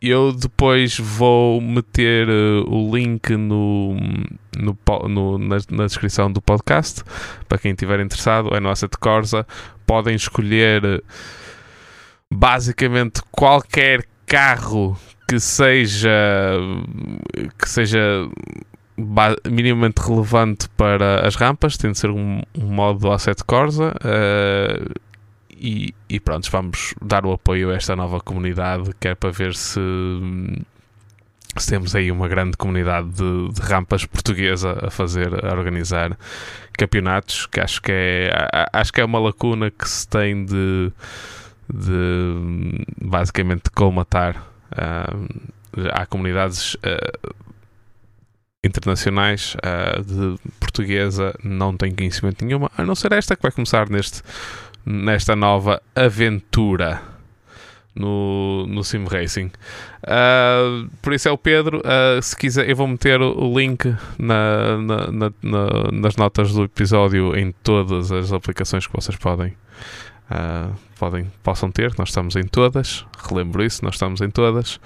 [0.00, 3.96] eu depois vou meter o link no,
[4.56, 4.78] no,
[5.08, 7.02] no na, na, descrição do podcast
[7.48, 8.54] para quem estiver interessado.
[8.54, 9.46] É no Asset Corsa
[9.86, 11.02] podem escolher
[12.32, 14.96] basicamente qualquer carro
[15.26, 16.10] que seja
[17.58, 18.28] que seja
[19.50, 25.03] minimamente relevante para as rampas, tem de ser um, um modo Asset Corsa uh,
[25.64, 29.54] e, e pronto, vamos dar o apoio a esta nova comunidade que é para ver
[29.54, 29.80] se
[31.56, 36.18] se temos aí uma grande comunidade de, de, rampas portuguesa a fazer, a organizar
[36.76, 38.30] campeonatos, que acho que é,
[38.72, 40.92] acho que é uma lacuna que se tem de,
[41.72, 44.44] de basicamente colmatar.
[44.72, 45.28] Uh,
[45.92, 47.34] há comunidades uh,
[48.64, 53.88] internacionais uh, de portuguesa não tem conhecimento nenhuma, a não ser esta que vai começar
[53.88, 54.22] neste,
[54.84, 57.14] nesta nova aventura
[57.94, 59.50] no, no Sim Racing.
[60.02, 61.78] Uh, por isso é o Pedro.
[61.78, 65.30] Uh, se quiser, eu vou meter o link na, na, na,
[65.92, 69.56] nas notas do episódio em todas as aplicações que vocês podem.
[70.30, 74.80] Uh, podem, possam ter, nós estamos em todas, relembro isso, nós estamos em todas.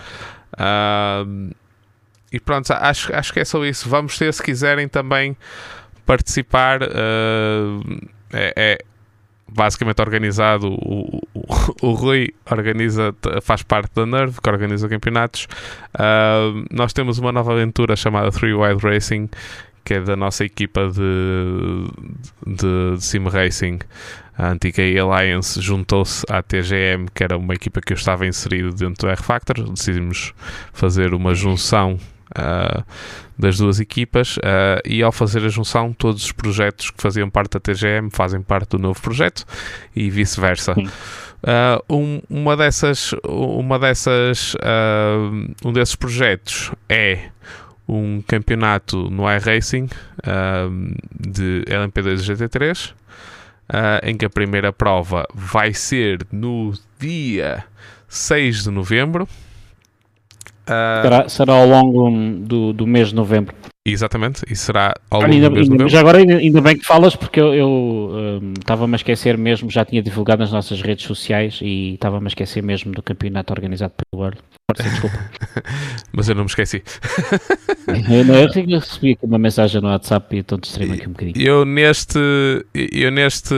[2.32, 3.88] e pronto, acho, acho que é só isso.
[3.88, 5.36] Vamos ter, se quiserem também
[6.04, 6.80] participar,
[8.32, 8.78] é, é
[9.48, 10.68] basicamente organizado.
[10.68, 11.52] O, o,
[11.82, 15.46] o, Rui organiza, faz parte da Nerve, que organiza campeonatos.
[15.94, 19.28] Uh, nós temos uma nova aventura chamada Three Wide Racing,
[19.84, 21.86] que é da nossa equipa de,
[22.46, 23.78] de, de Sim Racing.
[24.36, 29.06] A antiga Alliance juntou-se à TGM, que era uma equipa que eu estava inserido dentro
[29.06, 29.68] do R-Factor.
[29.70, 30.32] Decidimos
[30.72, 31.98] fazer uma junção
[32.36, 32.84] uh,
[33.38, 37.52] das duas equipas uh, e ao fazer a junção todos os projetos que faziam parte
[37.52, 39.44] da TGM fazem parte do novo projeto
[39.94, 40.72] e vice-versa.
[40.72, 44.56] Uh, um, uma dessas, uma dessas
[45.64, 47.30] um desses projetos é
[47.86, 49.88] um campeonato no iRacing
[51.18, 52.94] de LMP2 e GT3
[54.02, 57.64] em que a primeira prova vai ser no dia
[58.08, 59.28] 6 de novembro
[60.68, 63.54] Uh, será, será ao longo do, do mês de novembro.
[63.92, 65.88] Exatamente, e será ao longo ainda, do mês de novembro.
[65.88, 69.84] Já agora, ainda, ainda, bem que falas, porque eu estava-me um, a esquecer mesmo, já
[69.84, 74.22] tinha divulgado nas nossas redes sociais e estava-me a esquecer mesmo do campeonato organizado pelo
[74.22, 74.38] World.
[74.76, 75.18] desculpa.
[76.12, 76.82] Mas eu não me esqueci.
[78.10, 81.40] eu, não, eu recebi aqui uma mensagem no WhatsApp e então distraí-me aqui um bocadinho.
[81.40, 82.18] Eu neste,
[82.74, 83.54] eu neste,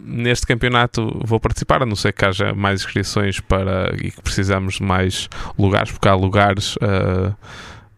[0.00, 4.74] neste campeonato vou participar, a não ser que haja mais inscrições para, e que precisamos
[4.74, 5.28] de mais
[5.58, 6.76] lugares, porque há lugares.
[6.76, 7.34] Uh,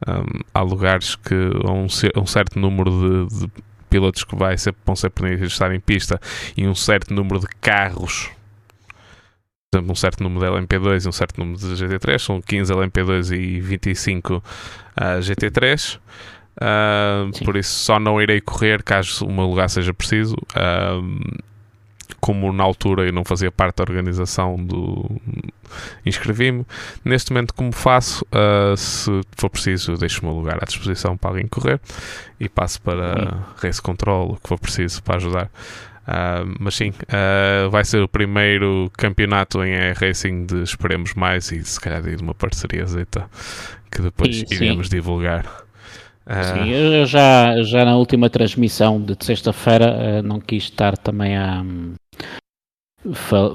[0.06, 1.86] um, há lugares que um,
[2.20, 2.90] um certo número
[3.28, 3.51] de, de,
[3.89, 6.20] pilotos que vai ser, vão ser permitidos estar em pista
[6.56, 8.31] e um certo número de carros
[9.74, 12.72] por exemplo, um certo número de LMP2 e um certo número de GT3, são 15
[12.72, 14.43] LMP2 e 25 uh,
[15.20, 15.98] GT3.
[16.55, 20.36] Uh, por isso só não irei correr caso o meu lugar seja preciso.
[20.55, 21.43] Uh,
[22.24, 25.10] como na altura eu não fazia parte da organização do
[26.06, 26.64] inscrevi-me.
[27.05, 31.28] Neste momento, como faço, uh, se for preciso, deixo o meu lugar à disposição para
[31.28, 31.78] alguém correr
[32.40, 35.51] e passo para race control, o que for preciso para ajudar.
[36.09, 41.62] Uh, mas sim, uh, vai ser o primeiro campeonato em racing de esperemos mais e
[41.62, 43.28] se calhar de uma parceria zeta
[43.90, 44.96] que depois sim, iremos sim.
[44.96, 45.44] divulgar.
[46.26, 51.62] Sim, eu já, já na última transmissão de sexta-feira não quis estar também a,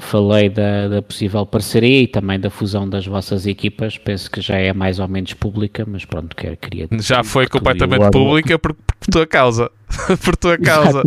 [0.02, 3.98] Falei da, da, possível parceria e também da fusão das vossas equipas.
[3.98, 6.88] Penso que já é mais ou menos pública, mas pronto, queria.
[7.00, 9.72] Já foi completamente pública por, por, tua causa.
[10.24, 11.02] por tua causa.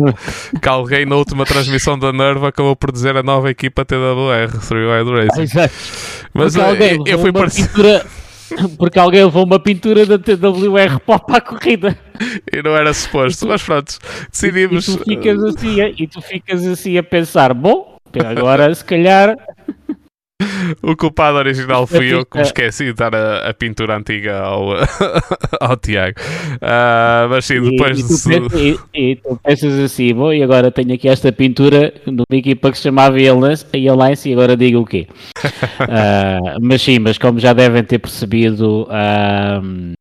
[0.61, 4.85] que alguém na última transmissão da Nerva acabou por dizer a nova equipa TWR, Three
[4.87, 5.39] Wide Racing.
[5.39, 5.73] Ah, exato.
[6.33, 6.63] Mas eu,
[7.05, 8.01] eu fui parceiro.
[8.77, 11.97] Porque alguém levou uma pintura da TWR para a corrida.
[12.51, 13.97] E não era suposto, mas pronto,
[14.29, 14.87] decidimos.
[14.87, 19.37] E tu ficas assim, e tu ficas assim a pensar: bom, Agora, se calhar.
[20.81, 24.73] O culpado original fui eu que me esqueci de dar a, a pintura antiga ao,
[25.59, 26.19] ao Tiago.
[26.55, 30.43] Uh, mas sim, depois e, e, tu pensas, e, e, tu pensas assim, bom, e
[30.43, 33.65] agora tenho aqui esta pintura de uma equipa que se chamava Alliance
[34.29, 35.07] e agora digo o quê?
[35.41, 39.93] uh, mas sim, mas como já devem ter percebido, uh,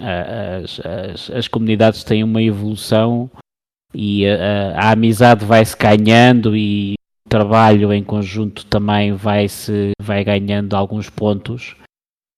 [0.00, 3.30] as, as, as comunidades têm uma evolução
[3.94, 6.94] e a, a amizade vai-se ganhando e
[7.32, 11.74] trabalho em conjunto também vai, -se, vai ganhando alguns pontos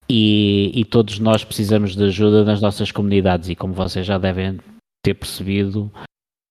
[0.09, 3.49] e, e, todos nós precisamos de ajuda nas nossas comunidades.
[3.49, 4.57] E como vocês já devem
[5.03, 5.91] ter percebido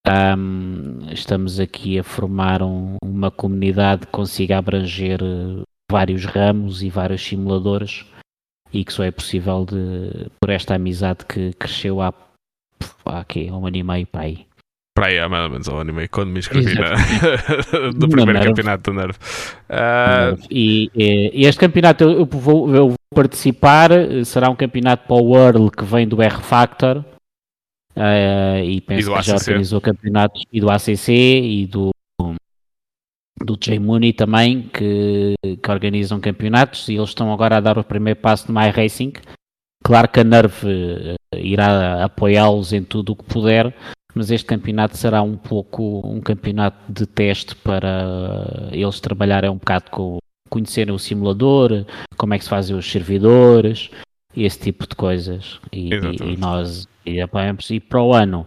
[0.07, 6.91] um, estamos aqui a formar um, uma comunidade que consiga abranger eh, vários ramos e
[6.91, 8.05] vários simuladores
[8.71, 12.13] e que só é possível de, por esta amizade que cresceu há,
[13.07, 14.47] aqui, um ano e meio para aí
[14.95, 16.95] para aí há mais ou menos ao anime quando me inscrevi na,
[17.99, 19.19] no primeiro campeonato da Nerve.
[19.69, 20.47] Uh...
[20.49, 23.91] E, e, este campeonato eu vou, eu vou, participar,
[24.25, 26.99] será um campeonato para o World que vem do R Factor
[27.97, 31.91] uh, e penso e que já organizou campeonatos e do ACC e do
[33.45, 37.85] do J Mooney também que, que organizam campeonatos e eles estão agora a dar o
[37.85, 39.13] primeiro passo no My Racing.
[39.83, 43.75] Claro que a Nerve uh, irá apoiá-los em tudo o que puder,
[44.15, 49.91] mas este campeonato será um pouco um campeonato de teste para eles trabalharem um bocado
[49.91, 50.19] com
[50.49, 51.85] conhecerem o simulador,
[52.17, 53.91] como é que se fazem os servidores,
[54.37, 55.61] esse tipo de coisas.
[55.73, 57.71] E, e, nós e apoiamos.
[57.71, 58.47] E para o ano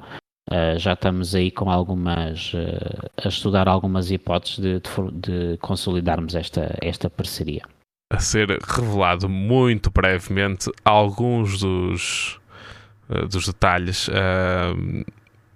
[0.50, 6.36] uh, já estamos aí com algumas uh, a estudar algumas hipóteses de, de, de, consolidarmos
[6.36, 7.64] esta, esta parceria.
[8.12, 12.40] A ser revelado muito brevemente alguns dos,
[13.10, 14.10] uh, dos detalhes.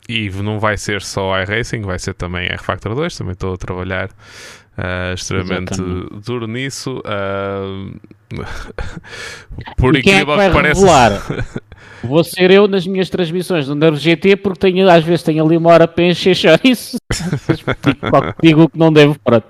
[0.09, 3.17] E não vai ser só iRacing, vai ser também R-Factor 2.
[3.17, 4.09] Também estou a trabalhar
[4.77, 6.25] uh, extremamente Exatamente.
[6.25, 7.01] duro nisso.
[7.05, 7.99] Uh,
[9.77, 10.81] por quem é que, parece.
[12.03, 15.55] Vou ser eu nas minhas transmissões do Nervo GT porque tenho, às vezes tenho ali
[15.55, 16.97] uma hora para encher isso.
[18.41, 19.47] Digo que não devo, pronto.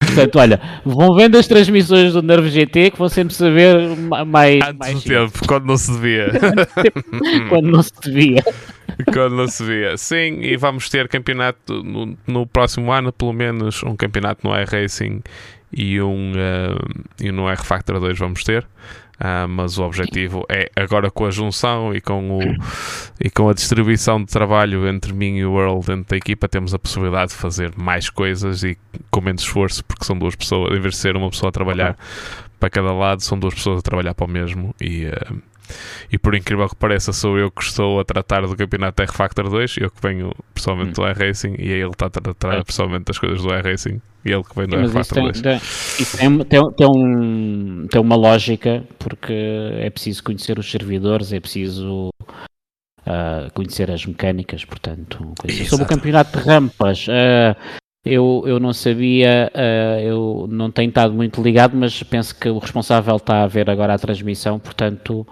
[0.00, 3.76] Portanto, olha, vão vendo as transmissões do Nervo GT que vão sempre saber
[4.26, 4.60] mais.
[4.62, 6.32] Antes mais do tempo, quando não se devia.
[7.48, 8.44] quando não se devia.
[9.12, 9.96] Quando não se via.
[9.96, 15.20] Sim, e vamos ter campeonato no, no próximo ano, pelo menos um campeonato no iRacing
[15.72, 18.66] e um, uh, e no R Factor 2 vamos ter.
[19.18, 22.40] Uh, mas o objetivo é agora com a junção e com, o,
[23.20, 26.72] e com a distribuição de trabalho entre mim e o World dentro da equipa, temos
[26.72, 28.78] a possibilidade de fazer mais coisas e
[29.10, 31.98] com menos esforço, porque são duas pessoas, em vez de ser uma pessoa a trabalhar
[32.60, 35.42] para cada lado, são duas pessoas a trabalhar para o mesmo e, uh,
[36.10, 39.48] e por incrível que pareça, sou eu que estou a tratar do campeonato R Factor
[39.48, 42.64] 2, eu que venho pessoalmente do R-Racing e ele está a tratar é.
[42.64, 45.40] pessoalmente das coisas do R-Racing e ele que vem do R Factor 2.
[45.40, 49.32] Tem, isso tem, tem, tem, um, tem uma lógica, porque
[49.78, 52.10] é preciso conhecer os servidores, é preciso
[53.08, 55.34] uh, conhecer as mecânicas, portanto,
[55.68, 57.06] sobre o campeonato de rampas.
[57.08, 57.56] Uh,
[58.04, 62.58] eu, eu não sabia, uh, eu não tenho estado muito ligado, mas penso que o
[62.58, 65.26] responsável está a ver agora a transmissão, portanto,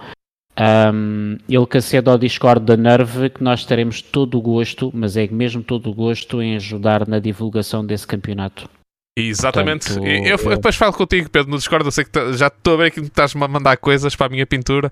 [0.58, 5.16] um, ele que acede ao Discord da Nerve, que nós teremos todo o gosto, mas
[5.16, 8.75] é mesmo todo o gosto em ajudar na divulgação desse campeonato.
[9.18, 9.88] Exatamente.
[9.94, 11.86] Portanto, eu, eu, depois falo contigo, Pedro, no Discord.
[11.86, 14.46] Eu sei que já estou a ver que estás-me a mandar coisas para a minha
[14.46, 14.90] pintura.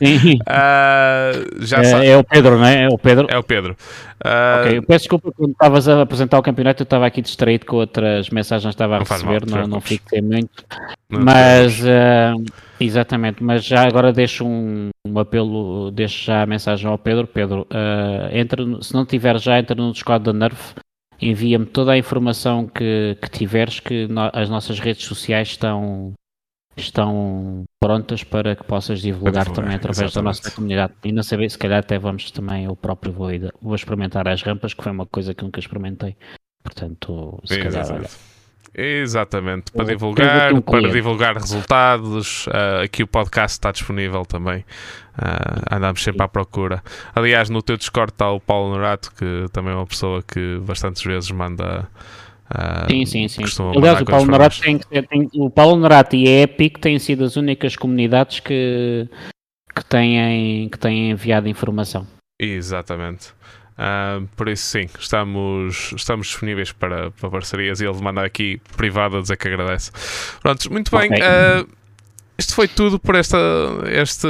[0.00, 2.84] Uh, já é, é, o Pedro, não é?
[2.84, 3.26] É o Pedro.
[3.28, 3.76] É o Pedro.
[4.24, 6.82] Uh, ok, eu peço desculpa quando estavas a apresentar o campeonato.
[6.82, 10.22] Eu estava aqui distraído com outras mensagens que estava a receber, mal, não, não fiquei
[10.22, 10.64] muito.
[11.10, 12.40] Não mas, uh,
[12.78, 17.26] exatamente, mas já agora deixo um, um, apelo, deixo já a mensagem ao Pedro.
[17.26, 17.66] Pedro,
[18.30, 20.74] entra, se não tiver já, entra no Discord da Nerf
[21.20, 26.12] envia-me toda a informação que, que tiveres, que no, as nossas redes sociais estão,
[26.76, 30.14] estão prontas para que possas divulgar também através exatamente.
[30.14, 30.94] da nossa comunidade.
[31.04, 33.28] E não saber, se calhar até vamos também, eu próprio vou,
[33.60, 36.16] vou experimentar as rampas, que foi uma coisa que nunca experimentei.
[36.62, 38.08] Portanto, se calhar, olha,
[38.74, 42.46] Exatamente, para divulgar, um para divulgar resultados.
[42.46, 44.64] Uh, aqui o podcast está disponível também.
[45.18, 46.82] Uh, andamos sempre à procura.
[47.14, 51.02] Aliás, no teu Discord está o Paulo Norato, que também é uma pessoa que bastantes
[51.02, 51.88] vezes manda.
[52.50, 53.42] Uh, sim, sim, sim.
[53.76, 57.36] Aliás, o Paulo, Norato tem, tem, o Paulo Norato e a Epic têm sido as
[57.36, 59.08] únicas comunidades que,
[59.74, 62.06] que, têm, que têm enviado informação.
[62.40, 63.32] Exatamente.
[63.78, 69.18] Uh, por isso, sim, estamos, estamos disponíveis para, para parcerias e ele manda aqui privado
[69.18, 69.92] a dizer que agradece.
[70.42, 71.12] Pronto, muito bem.
[71.12, 71.22] Okay.
[71.22, 71.68] Uh,
[72.36, 73.38] isto foi tudo por esta,
[73.86, 74.26] este,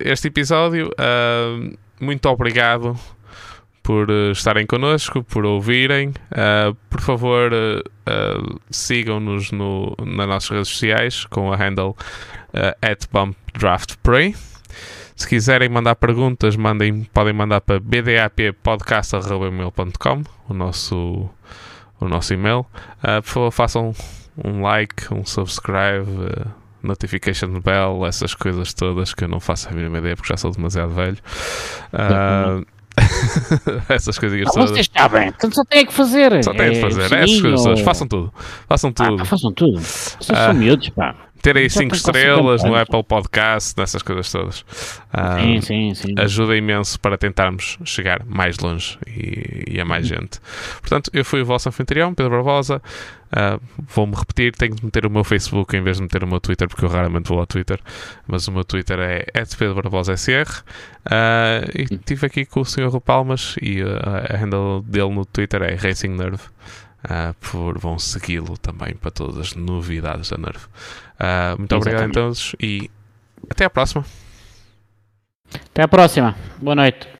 [0.00, 0.88] este episódio.
[0.88, 2.98] Uh, muito obrigado
[3.82, 6.12] por estarem connosco, por ouvirem.
[6.88, 7.50] por favor,
[8.70, 11.96] sigam-nos no, nas nossas redes sociais com a handle
[12.54, 14.34] uh, @bumpdraftpray.
[15.20, 21.28] Se quiserem mandar perguntas, mandem, podem mandar para bdappodcast.com, o nosso,
[22.00, 22.60] o nosso e-mail.
[23.04, 23.92] Uh, por favor, façam
[24.42, 26.46] um like, um subscribe, uh,
[26.82, 30.52] notification bell, essas coisas todas que eu não faço a mínima ideia porque já sou
[30.52, 31.18] demasiado velho.
[31.92, 32.64] Uh,
[33.92, 34.70] essas coisinhas não, todas.
[34.70, 36.42] Vocês sabem, portanto só têm que fazer.
[36.42, 37.80] Só têm que fazer, é, essas coisas todas.
[37.80, 38.32] Façam tudo.
[38.66, 39.20] Façam tudo.
[39.20, 39.80] Ah, façam tudo.
[39.80, 44.64] Vocês são miúdos, pá terem 5 estrelas no Apple Podcast, nessas coisas todas.
[45.40, 46.14] sim, sim, sim.
[46.18, 50.16] Ajuda imenso para tentarmos chegar mais longe e, e a mais uhum.
[50.16, 50.40] gente.
[50.80, 52.82] Portanto, eu fui o vosso anfitrião, Pedro Barbosa.
[53.30, 53.60] Uh,
[53.94, 56.68] Vou-me repetir, tenho de meter o meu Facebook em vez de meter o meu Twitter,
[56.68, 57.78] porque eu raramente vou ao Twitter.
[58.26, 59.24] Mas o meu Twitter é
[59.56, 60.62] Pedro Barbosa SR.
[61.06, 63.00] Uh, e estive aqui com o Sr.
[63.00, 63.88] Palmas e uh,
[64.28, 66.42] a handle dele no Twitter é Racing Nerve.
[67.02, 70.66] Uh, por vão segui-lo também para todas as novidades da Nerve.
[70.66, 71.74] Uh, muito Exatamente.
[71.74, 72.90] obrigado a todos e
[73.48, 74.04] até à próxima.
[75.54, 76.36] Até à próxima.
[76.58, 77.19] Boa noite.